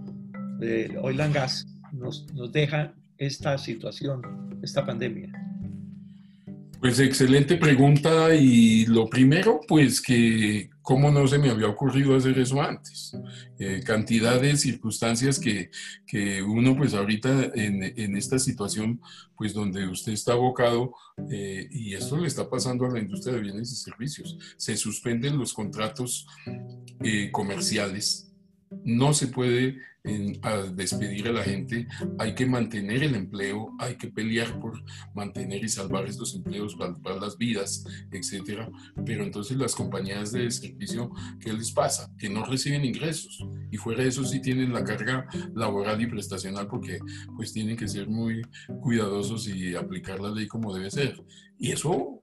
del 0.58 0.96
oil 0.98 1.20
and 1.20 1.34
gas, 1.34 1.66
nos, 1.92 2.26
nos 2.34 2.52
deja 2.52 2.94
esta 3.18 3.56
situación, 3.58 4.22
esta 4.62 4.84
pandemia? 4.84 5.32
Pues 6.80 6.98
excelente 7.00 7.56
pregunta 7.56 8.34
y 8.34 8.86
lo 8.86 9.08
primero, 9.08 9.60
pues 9.66 10.02
que 10.02 10.68
cómo 10.84 11.10
no 11.10 11.26
se 11.26 11.38
me 11.38 11.50
había 11.50 11.66
ocurrido 11.66 12.14
hacer 12.14 12.38
eso 12.38 12.60
antes. 12.60 13.16
Eh, 13.58 13.82
cantidad 13.84 14.40
de 14.40 14.56
circunstancias 14.56 15.40
que, 15.40 15.70
que 16.06 16.42
uno 16.42 16.76
pues 16.76 16.92
ahorita 16.92 17.52
en, 17.54 17.82
en, 17.82 18.16
esta 18.16 18.38
situación 18.38 19.00
pues 19.34 19.54
donde 19.54 19.88
usted 19.88 20.12
está 20.12 20.34
abocado 20.34 20.92
eh, 21.30 21.66
y 21.70 21.94
esto 21.94 22.18
le 22.18 22.28
está 22.28 22.48
pasando 22.50 22.84
a 22.84 22.90
la 22.90 23.00
industria 23.00 23.34
de 23.34 23.40
bienes 23.40 23.72
y 23.72 23.76
servicios. 23.76 24.38
Se 24.58 24.76
suspenden 24.76 25.38
los 25.38 25.54
contratos 25.54 26.26
eh, 27.00 27.30
comerciales 27.32 28.30
no 28.84 29.14
se 29.14 29.28
puede 29.28 29.78
despedir 30.04 31.28
a 31.28 31.32
la 31.32 31.42
gente, 31.42 31.88
hay 32.18 32.34
que 32.34 32.44
mantener 32.44 33.02
el 33.02 33.14
empleo, 33.14 33.70
hay 33.78 33.96
que 33.96 34.08
pelear 34.08 34.60
por 34.60 34.82
mantener 35.14 35.64
y 35.64 35.68
salvar 35.68 36.04
estos 36.04 36.34
empleos, 36.34 36.76
salvar 36.78 37.16
las 37.20 37.38
vidas, 37.38 37.84
etcétera. 38.12 38.70
Pero 39.06 39.24
entonces 39.24 39.56
las 39.56 39.74
compañías 39.74 40.30
de 40.32 40.50
servicio, 40.50 41.10
¿qué 41.40 41.52
les 41.54 41.72
pasa? 41.72 42.10
Que 42.18 42.28
no 42.28 42.44
reciben 42.44 42.84
ingresos 42.84 43.42
y 43.70 43.78
fuera 43.78 44.02
de 44.02 44.10
eso 44.10 44.24
sí 44.24 44.40
tienen 44.40 44.74
la 44.74 44.84
carga 44.84 45.26
laboral 45.54 46.00
y 46.02 46.06
prestacional 46.06 46.66
porque 46.68 46.98
pues 47.34 47.54
tienen 47.54 47.76
que 47.76 47.88
ser 47.88 48.06
muy 48.06 48.42
cuidadosos 48.82 49.48
y 49.48 49.74
aplicar 49.74 50.20
la 50.20 50.30
ley 50.30 50.46
como 50.46 50.74
debe 50.74 50.90
ser. 50.90 51.24
Y 51.58 51.72
eso 51.72 52.22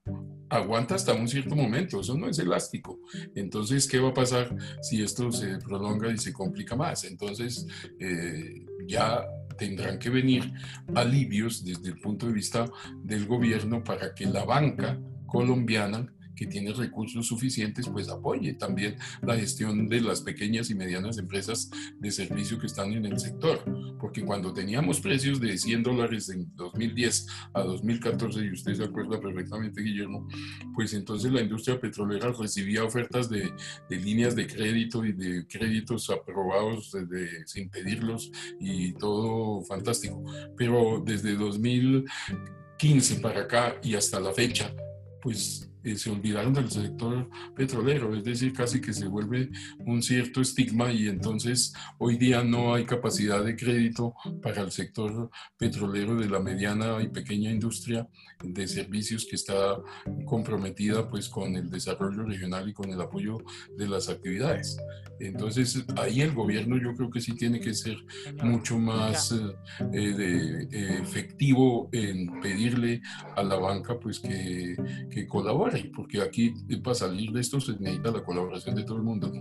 aguanta 0.52 0.96
hasta 0.96 1.14
un 1.14 1.28
cierto 1.28 1.56
momento, 1.56 2.02
eso 2.02 2.18
no 2.18 2.28
es 2.28 2.38
elástico. 2.38 3.00
Entonces, 3.36 3.88
¿qué 3.88 4.00
va 4.00 4.10
a 4.10 4.14
pasar 4.14 4.54
si 4.82 5.02
esto 5.02 5.32
se 5.32 5.58
prolonga 5.58 6.12
y 6.12 6.18
se 6.18 6.34
complica 6.34 6.76
más? 6.76 7.06
Entonces, 7.06 7.66
eh, 8.00 8.66
ya 8.88 9.26
tendrán 9.58 10.00
que 10.00 10.10
venir 10.10 10.52
alivios 10.96 11.64
desde 11.64 11.90
el 11.90 12.00
punto 12.00 12.28
de 12.28 12.34
vista 12.34 12.66
del 13.04 13.28
gobierno 13.28 13.84
para 13.84 14.14
que 14.16 14.26
la 14.26 14.44
banca 14.44 15.00
colombiana 15.28 16.12
que 16.42 16.48
tiene 16.48 16.74
recursos 16.74 17.28
suficientes, 17.28 17.88
pues 17.88 18.10
apoye 18.10 18.56
también 18.56 18.96
la 19.22 19.38
gestión 19.38 19.88
de 19.88 20.02
las 20.02 20.22
pequeñas 20.22 20.72
y 20.72 20.76
medianas 20.76 21.20
empresas 21.20 21.70
de 22.00 22.10
servicio 22.10 22.58
que 22.58 22.66
están 22.66 22.94
en 22.94 23.06
el 23.06 23.20
sector. 23.20 23.64
Porque 24.00 24.26
cuando 24.26 24.52
teníamos 24.52 25.00
precios 25.00 25.40
de 25.40 25.56
100 25.56 25.84
dólares 25.84 26.30
en 26.30 26.52
2010 26.56 27.28
a 27.54 27.62
2014, 27.62 28.40
y 28.44 28.54
usted 28.54 28.74
se 28.74 28.84
acuerda 28.84 29.22
perfectamente, 29.22 29.84
Guillermo, 29.84 30.28
pues 30.74 30.94
entonces 30.94 31.32
la 31.32 31.42
industria 31.42 31.80
petrolera 31.80 32.32
recibía 32.32 32.84
ofertas 32.84 33.30
de, 33.30 33.54
de 33.88 33.96
líneas 33.98 34.36
de 34.36 34.48
crédito 34.48 35.06
y 35.06 35.12
de 35.12 35.46
créditos 35.46 36.10
aprobados 36.10 36.92
de, 36.92 37.46
sin 37.46 37.70
pedirlos 37.70 38.32
y 38.60 38.94
todo 38.94 39.62
fantástico. 39.66 40.24
Pero 40.58 41.04
desde 41.06 41.36
2015 41.36 43.20
para 43.20 43.42
acá 43.42 43.76
y 43.84 43.94
hasta 43.94 44.20
la 44.20 44.34
fecha, 44.34 44.74
pues 45.22 45.71
eh, 45.84 45.96
se 45.96 46.10
olvidaron 46.12 46.54
del 46.54 46.70
sector 46.70 47.30
petrolero, 47.56 48.16
es 48.16 48.24
decir, 48.24 48.54
casi 48.54 48.80
que 48.80 48.94
se 48.94 49.08
vuelve 49.08 49.50
un 49.80 50.02
cierto 50.02 50.42
estigma 50.42 50.92
y 50.92 51.08
entonces 51.08 51.74
hoy 51.98 52.18
día 52.18 52.44
no 52.44 52.74
hay 52.74 52.86
capacidad 52.86 53.44
de 53.44 53.56
crédito 53.56 54.14
para 54.42 54.62
el 54.62 54.72
sector 54.72 55.30
petrolero 55.58 56.16
de 56.16 56.30
la 56.30 56.40
mediana 56.40 57.02
y 57.02 57.08
pequeña 57.08 57.52
industria 57.52 58.08
de 58.44 58.68
servicios 58.68 59.26
que 59.30 59.36
está 59.36 59.78
comprometida 60.26 61.10
pues 61.10 61.30
con 61.30 61.56
el 61.56 61.70
desarrollo 61.70 62.24
regional 62.24 62.70
y 62.70 62.74
con 62.74 62.90
el 62.90 63.02
apoyo 63.02 63.38
de 63.78 63.88
las 63.88 64.10
actividades. 64.10 64.78
Entonces 65.20 65.86
ahí 65.98 66.22
el 66.22 66.34
gobierno 66.34 66.78
yo 66.78 66.96
creo 66.96 67.10
que 67.10 67.22
sí 67.22 67.34
tiene 67.36 67.60
que 67.60 67.74
ser 67.74 67.98
mucho 68.44 68.78
más 68.78 69.32
eh, 69.32 69.56
eh, 69.94 71.00
efectivo 71.02 71.90
en 71.92 72.42
pedirle 72.42 73.02
a 73.36 73.44
la 73.44 73.56
banca 73.56 74.00
pues 74.00 74.20
que, 74.20 74.76
que 75.12 75.28
colabore 75.28 75.71
porque 75.96 76.22
aquí 76.22 76.54
para 76.84 76.96
salir 76.96 77.32
de 77.32 77.42
esto 77.42 77.60
se 77.60 77.78
necesita 77.80 78.12
la 78.12 78.24
colaboración 78.24 78.76
de 78.76 78.84
todo 78.84 78.98
el 78.98 79.04
mundo. 79.04 79.32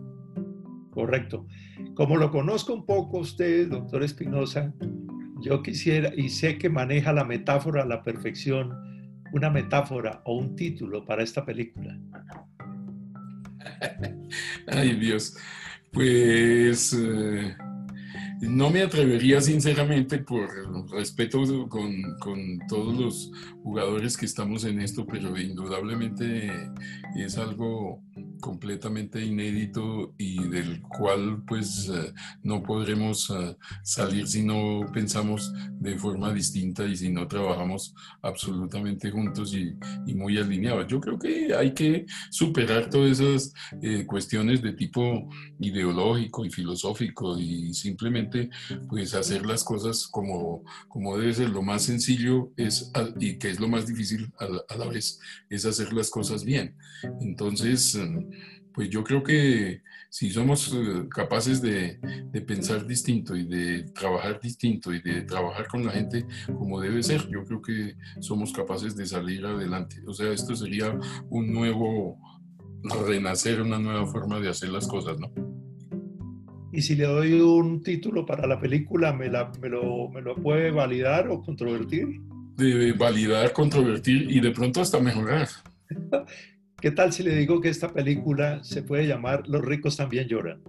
Correcto. 0.91 1.47
Como 1.95 2.17
lo 2.17 2.31
conozco 2.31 2.75
un 2.75 2.85
poco 2.85 3.19
usted, 3.19 3.69
doctor 3.69 4.03
Espinosa, 4.03 4.75
yo 5.41 5.63
quisiera, 5.63 6.13
y 6.17 6.29
sé 6.29 6.59
que 6.59 6.69
maneja 6.69 7.13
la 7.13 7.25
metáfora 7.25 7.83
a 7.83 7.87
la 7.87 8.03
perfección, 8.03 8.73
una 9.33 9.51
metáfora 9.51 10.23
o 10.25 10.37
un 10.37 10.57
título 10.57 11.05
para 11.05 11.23
esta 11.23 11.45
película. 11.45 11.99
Ay 14.67 14.95
Dios, 14.95 15.37
pues... 15.93 16.93
Eh, 16.93 17.57
no 18.41 18.71
me 18.71 18.83
atrevería 18.83 19.41
sinceramente 19.41 20.19
por 20.19 20.49
respeto 20.91 21.69
con, 21.69 22.61
todos 22.69 22.99
los 22.99 23.33
jugadores 23.63 24.17
que 24.17 24.27
estamos 24.27 24.65
en 24.65 24.81
esto, 24.81 25.07
pero 25.07 25.39
indudablemente 25.39 26.51
es 27.17 27.37
algo 27.37 28.03
completamente 28.41 29.25
inédito 29.25 30.15
y 30.19 30.49
del 30.49 30.81
cual 30.83 31.43
pues 31.47 31.89
eh, 31.89 32.13
no 32.43 32.63
podremos 32.63 33.31
eh, 33.31 33.57
salir 33.83 34.27
si 34.27 34.43
no 34.43 34.81
pensamos 34.93 35.53
de 35.79 35.97
forma 35.97 36.33
distinta 36.33 36.85
y 36.85 36.97
si 36.97 37.11
no 37.11 37.29
trabajamos 37.29 37.95
absolutamente 38.23 39.11
juntos 39.11 39.55
y, 39.55 39.77
muy 40.15 40.37
alineados. 40.39 40.87
Yo 40.89 41.01
creo 41.01 41.19
que 41.19 41.55
hay 41.55 41.73
que 41.73 42.05
superar 42.31 42.91
todas 42.91 43.21
esas 43.21 43.55
eh, 43.81 44.05
cuestiones 44.05 44.61
de 44.61 44.73
tipo 44.73 45.29
ideológico 45.61 46.45
y 46.45 46.51
filosófico 46.51 47.39
y 47.39 47.73
simplemente 47.73 48.51
pues 48.89 49.15
hacer 49.15 49.47
las 49.47 49.65
cosas 49.65 50.07
como, 50.07 50.63
como 50.89 51.17
debe 51.17 51.33
ser. 51.33 51.49
Lo 51.51 51.63
más 51.63 51.85
sencillo 51.85 52.53
es, 52.57 52.93
y 53.19 53.39
que 53.39 53.51
es 53.51 53.61
lo 53.61 53.69
más 53.69 53.87
difícil 53.87 54.31
a 54.39 54.77
la 54.77 54.87
vez, 54.87 55.21
es 55.49 55.65
hacer 55.65 55.93
las 55.93 56.11
cosas 56.11 56.45
bien. 56.45 56.75
Entonces, 57.21 57.99
pues 58.73 58.89
yo 58.89 59.03
creo 59.05 59.23
que 59.23 59.83
si 60.09 60.31
somos 60.31 60.73
eh, 60.75 61.09
capaces 61.09 61.63
de, 61.63 61.99
pensar 62.47 62.87
distinto 62.87 63.37
y 63.37 63.45
de 63.45 63.85
trabajar 63.93 64.41
distinto 64.41 64.93
y 64.93 65.01
de 65.01 65.23
trabajar 65.23 65.69
con 65.69 65.85
la 65.85 65.93
gente 65.93 66.27
como 66.47 66.81
debe 66.81 67.03
ser, 67.03 67.29
yo 67.29 67.45
creo 67.45 67.63
que 67.63 67.95
somos 68.21 68.53
capaces 68.53 68.97
de 68.97 69.07
salir 69.07 69.45
adelante. 69.47 69.97
O 70.07 70.13
sea, 70.13 70.33
esto 70.33 70.57
sería 70.57 70.99
un 71.29 71.53
nuevo 71.53 72.19
renacer, 73.07 73.61
una 73.61 73.79
nueva 73.79 74.07
forma 74.07 74.41
de 74.41 74.49
hacer 74.49 74.71
las 74.71 74.87
cosas, 74.89 75.19
¿no? 75.19 75.31
Y 76.73 76.83
si 76.83 76.95
le 76.95 77.05
doy 77.05 77.41
un 77.41 77.83
título 77.83 78.25
para 78.25 78.47
la 78.47 78.61
película, 78.61 79.13
¿me, 79.13 79.29
me, 79.29 79.69
lo, 79.69 80.09
me 80.09 80.23
lo 80.23 80.37
puede 80.37 80.71
validar 80.71 81.29
o 81.29 81.43
controvertir? 81.43 82.21
De 82.57 82.93
validar, 82.93 83.53
controvertir 83.53 84.31
y 84.31 84.41
de 84.41 84.51
pronto 84.53 84.81
hasta 84.81 85.01
mejorar. 85.01 85.49
¿Qué 86.81 86.91
tal 86.91 87.13
si 87.13 87.23
le 87.23 87.35
digo 87.37 87.61
que 87.61 87.69
esta 87.69 87.93
película 87.93 88.65
se 88.65 88.83
puede 88.83 89.07
llamar 89.07 89.47
Los 89.49 89.63
ricos 89.63 89.97
también 89.97 90.27
lloran? 90.29 90.63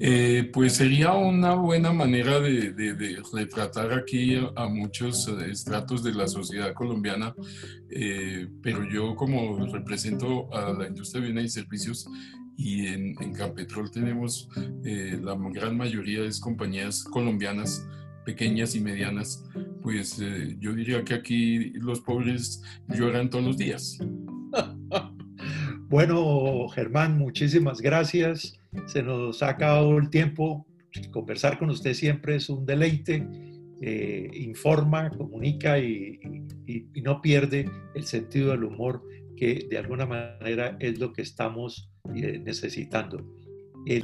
Eh, 0.00 0.50
pues 0.52 0.74
sería 0.74 1.12
una 1.12 1.54
buena 1.54 1.92
manera 1.92 2.40
de, 2.40 3.22
retratar 3.32 3.92
aquí 3.92 4.36
a, 4.56 4.66
muchos 4.68 5.28
eh, 5.28 5.50
estratos 5.50 6.02
de 6.02 6.14
la 6.14 6.26
sociedad 6.26 6.72
colombiana, 6.74 7.34
eh, 7.90 8.48
pero 8.62 8.84
yo 8.88 9.14
como 9.14 9.66
represento 9.66 10.52
a 10.52 10.72
la 10.72 10.88
industria 10.88 11.22
de 11.22 11.32
bienes 11.32 11.44
y 11.52 11.60
servicios 11.60 12.08
y 12.56 12.86
en, 12.86 13.14
en 13.20 13.32
Campetrol 13.32 13.90
tenemos 13.90 14.48
la 14.82 15.36
gran 15.52 15.76
mayoría 15.76 16.22
de 16.22 16.30
compañías 16.40 17.04
colombianas 17.04 17.86
pequeñas 18.24 18.74
y 18.74 18.80
medianas, 18.80 19.44
pues 19.80 20.18
yo 20.58 20.74
diría 20.74 21.04
que 21.04 21.14
aquí 21.14 21.70
los 21.74 22.00
pobres 22.00 22.62
lloran 22.88 23.30
todos 23.30 23.44
los 23.44 23.56
días. 23.56 23.98
Bueno, 25.88 26.68
Germán, 26.68 27.16
muchísimas 27.16 27.80
gracias. 27.80 28.60
Se 28.88 29.02
nos 29.02 29.42
ha 29.42 29.48
acabado 29.48 29.96
el 29.96 30.10
tiempo. 30.10 30.66
Conversar 31.10 31.58
con 31.58 31.70
usted 31.70 31.94
siempre 31.94 32.36
es 32.36 32.50
un 32.50 32.66
deleite. 32.66 33.26
Eh, 33.80 34.28
informa, 34.34 35.08
comunica 35.08 35.78
y, 35.78 36.18
no 37.02 37.22
pierde 37.22 37.70
el 37.94 38.04
sentido 38.04 38.50
del 38.50 38.64
humor 38.64 39.02
que 39.36 39.66
de 39.70 39.78
alguna 39.78 40.04
manera 40.04 40.76
es 40.78 40.98
lo 40.98 41.12
que 41.14 41.22
estamos 41.22 41.90
eh, 42.14 42.38
necesitando. 42.44 43.24
El, 43.86 44.02